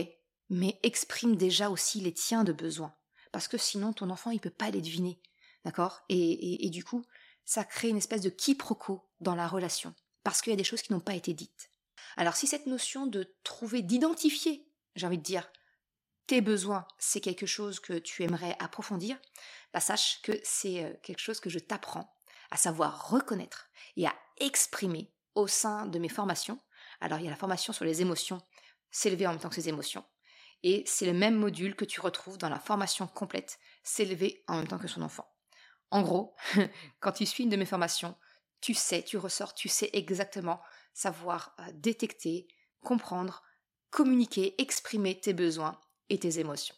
mais 0.49 0.79
exprime 0.83 1.35
déjà 1.35 1.69
aussi 1.69 1.99
les 1.99 2.13
tiens 2.13 2.43
de 2.43 2.53
besoins. 2.53 2.95
Parce 3.31 3.47
que 3.47 3.57
sinon, 3.57 3.93
ton 3.93 4.09
enfant, 4.09 4.31
il 4.31 4.39
peut 4.39 4.49
pas 4.49 4.69
les 4.69 4.81
deviner. 4.81 5.19
D'accord? 5.65 6.03
Et, 6.09 6.65
et, 6.65 6.69
du 6.69 6.83
coup, 6.83 7.03
ça 7.45 7.63
crée 7.63 7.89
une 7.89 7.97
espèce 7.97 8.21
de 8.21 8.29
quiproquo 8.29 9.09
dans 9.21 9.33
la 9.33 9.47
relation. 9.47 9.95
Parce 10.23 10.41
qu'il 10.41 10.51
y 10.51 10.53
a 10.53 10.57
des 10.57 10.63
choses 10.63 10.81
qui 10.81 10.93
n'ont 10.93 10.99
pas 10.99 11.15
été 11.15 11.33
dites. 11.33 11.71
Alors, 12.17 12.35
si 12.35 12.47
cette 12.47 12.67
notion 12.67 13.07
de 13.07 13.33
trouver, 13.43 13.81
d'identifier, 13.81 14.67
j'ai 14.95 15.07
envie 15.07 15.17
de 15.17 15.23
dire, 15.23 15.49
tes 16.27 16.41
besoins, 16.41 16.87
c'est 16.97 17.21
quelque 17.21 17.45
chose 17.45 17.79
que 17.79 17.93
tu 17.93 18.23
aimerais 18.23 18.55
approfondir, 18.59 19.17
bah 19.73 19.79
sache 19.79 20.21
que 20.21 20.39
c'est 20.43 20.83
euh, 20.83 20.93
quelque 21.03 21.19
chose 21.19 21.39
que 21.39 21.49
je 21.49 21.59
t'apprends 21.59 22.15
à 22.51 22.57
savoir 22.57 23.09
reconnaître 23.09 23.69
et 23.97 24.07
à 24.07 24.15
exprimer 24.39 25.11
au 25.35 25.47
sein 25.47 25.85
de 25.87 25.99
mes 25.99 26.09
formations. 26.09 26.59
Alors 27.01 27.19
il 27.19 27.25
y 27.25 27.27
a 27.27 27.31
la 27.31 27.37
formation 27.37 27.73
sur 27.73 27.85
les 27.85 28.01
émotions, 28.01 28.41
s'élever 28.91 29.27
en 29.27 29.31
même 29.31 29.39
temps 29.39 29.49
que 29.49 29.55
ses 29.55 29.69
émotions. 29.69 30.05
Et 30.61 30.83
c'est 30.87 31.05
le 31.05 31.13
même 31.13 31.35
module 31.35 31.75
que 31.75 31.83
tu 31.83 31.99
retrouves 31.99 32.37
dans 32.37 32.49
la 32.49 32.59
formation 32.59 33.07
complète, 33.07 33.59
s'élever 33.83 34.43
en 34.47 34.57
même 34.57 34.67
temps 34.67 34.77
que 34.77 34.87
son 34.87 35.01
enfant. 35.01 35.29
En 35.91 36.01
gros, 36.01 36.35
quand 37.01 37.11
tu 37.11 37.25
suis 37.25 37.43
une 37.43 37.49
de 37.49 37.57
mes 37.57 37.65
formations, 37.65 38.15
tu 38.61 38.73
sais, 38.73 39.03
tu 39.03 39.17
ressors, 39.17 39.53
tu 39.53 39.67
sais 39.67 39.89
exactement 39.91 40.61
savoir 40.93 41.53
euh, 41.59 41.63
détecter, 41.73 42.47
comprendre, 42.81 43.43
communiquer, 43.89 44.59
exprimer 44.61 45.19
tes 45.19 45.33
besoins 45.33 45.79
et 46.09 46.19
tes 46.19 46.39
émotions. 46.39 46.75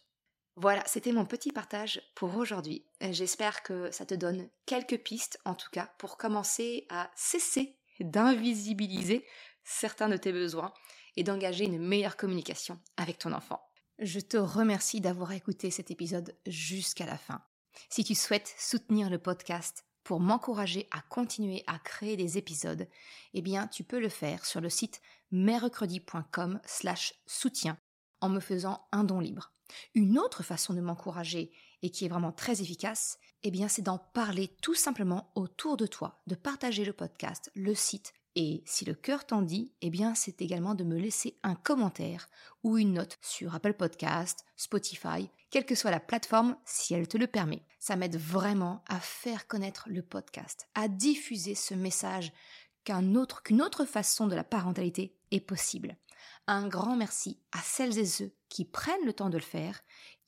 Voilà, 0.58 0.82
c'était 0.86 1.12
mon 1.12 1.26
petit 1.26 1.52
partage 1.52 2.00
pour 2.14 2.34
aujourd'hui. 2.36 2.86
J'espère 3.02 3.62
que 3.62 3.90
ça 3.90 4.06
te 4.06 4.14
donne 4.14 4.48
quelques 4.64 4.98
pistes, 4.98 5.38
en 5.44 5.54
tout 5.54 5.68
cas, 5.70 5.92
pour 5.98 6.16
commencer 6.16 6.86
à 6.88 7.10
cesser 7.14 7.76
d'invisibiliser 8.00 9.26
certains 9.64 10.08
de 10.08 10.16
tes 10.16 10.32
besoins 10.32 10.72
et 11.16 11.24
d'engager 11.24 11.64
une 11.64 11.78
meilleure 11.78 12.16
communication 12.16 12.80
avec 12.96 13.18
ton 13.18 13.32
enfant. 13.32 13.60
Je 13.98 14.20
te 14.20 14.36
remercie 14.36 15.00
d'avoir 15.00 15.32
écouté 15.32 15.70
cet 15.70 15.90
épisode 15.90 16.34
jusqu'à 16.46 17.06
la 17.06 17.18
fin. 17.18 17.42
Si 17.90 18.04
tu 18.04 18.14
souhaites 18.14 18.54
soutenir 18.58 19.10
le 19.10 19.18
podcast 19.18 19.84
pour 20.04 20.20
m'encourager 20.20 20.86
à 20.90 21.00
continuer 21.00 21.64
à 21.66 21.78
créer 21.78 22.16
des 22.16 22.38
épisodes, 22.38 22.88
eh 23.34 23.42
bien, 23.42 23.66
tu 23.66 23.84
peux 23.84 24.00
le 24.00 24.08
faire 24.08 24.46
sur 24.46 24.60
le 24.60 24.70
site 24.70 25.02
mercredi.com 25.30 26.60
slash 26.64 27.14
soutien 27.26 27.78
en 28.20 28.28
me 28.28 28.40
faisant 28.40 28.86
un 28.92 29.04
don 29.04 29.20
libre. 29.20 29.52
Une 29.94 30.18
autre 30.18 30.42
façon 30.42 30.74
de 30.74 30.80
m'encourager 30.80 31.50
et 31.82 31.90
qui 31.90 32.04
est 32.04 32.08
vraiment 32.08 32.32
très 32.32 32.62
efficace, 32.62 33.18
eh 33.42 33.50
bien, 33.50 33.68
c'est 33.68 33.82
d'en 33.82 33.98
parler 33.98 34.48
tout 34.62 34.74
simplement 34.74 35.30
autour 35.34 35.76
de 35.76 35.86
toi, 35.86 36.22
de 36.26 36.34
partager 36.34 36.84
le 36.84 36.92
podcast, 36.92 37.50
le 37.54 37.74
site. 37.74 38.12
Et 38.34 38.62
si 38.66 38.84
le 38.84 38.94
cœur 38.94 39.24
t'en 39.24 39.40
dit, 39.40 39.72
eh 39.80 39.90
bien, 39.90 40.14
c'est 40.14 40.42
également 40.42 40.74
de 40.74 40.84
me 40.84 40.98
laisser 40.98 41.38
un 41.42 41.54
commentaire 41.54 42.28
ou 42.62 42.76
une 42.76 42.92
note 42.92 43.18
sur 43.22 43.54
Apple 43.54 43.74
Podcast, 43.74 44.44
Spotify, 44.56 45.30
quelle 45.50 45.64
que 45.64 45.74
soit 45.74 45.90
la 45.90 46.00
plateforme, 46.00 46.56
si 46.66 46.92
elle 46.92 47.08
te 47.08 47.16
le 47.16 47.26
permet. 47.26 47.64
Ça 47.78 47.96
m'aide 47.96 48.16
vraiment 48.16 48.84
à 48.88 49.00
faire 49.00 49.46
connaître 49.46 49.88
le 49.88 50.02
podcast, 50.02 50.68
à 50.74 50.88
diffuser 50.88 51.54
ce 51.54 51.72
message 51.72 52.32
qu'un 52.84 53.14
autre, 53.14 53.42
qu'une 53.42 53.62
autre 53.62 53.84
façon 53.84 54.26
de 54.26 54.34
la 54.34 54.44
parentalité 54.44 55.15
est 55.30 55.40
possible. 55.40 55.96
Un 56.46 56.68
grand 56.68 56.96
merci 56.96 57.38
à 57.52 57.58
celles 57.62 57.98
et 57.98 58.06
ceux 58.06 58.32
qui 58.48 58.64
prennent 58.64 59.04
le 59.04 59.12
temps 59.12 59.30
de 59.30 59.36
le 59.36 59.42
faire, 59.42 59.80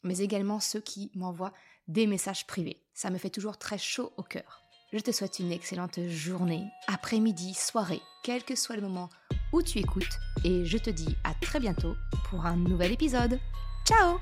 mais 0.04 0.18
également 0.18 0.60
ceux 0.60 0.80
qui 0.80 1.10
m'envoient 1.14 1.54
des 1.86 2.06
messages 2.06 2.46
privés. 2.46 2.82
Ça 2.94 3.10
me 3.10 3.18
fait 3.18 3.30
toujours 3.30 3.58
très 3.58 3.78
chaud 3.78 4.12
au 4.16 4.22
cœur. 4.22 4.62
Je 4.92 4.98
te 4.98 5.12
souhaite 5.12 5.38
une 5.38 5.52
excellente 5.52 6.00
journée, 6.08 6.64
après-midi, 6.86 7.54
soirée, 7.54 8.00
quel 8.24 8.42
que 8.42 8.56
soit 8.56 8.76
le 8.76 8.82
moment 8.82 9.10
où 9.52 9.62
tu 9.62 9.78
écoutes, 9.78 10.18
et 10.44 10.64
je 10.64 10.78
te 10.78 10.90
dis 10.90 11.16
à 11.24 11.34
très 11.34 11.60
bientôt 11.60 11.94
pour 12.28 12.46
un 12.46 12.56
nouvel 12.56 12.92
épisode. 12.92 13.38
Ciao 13.86 14.18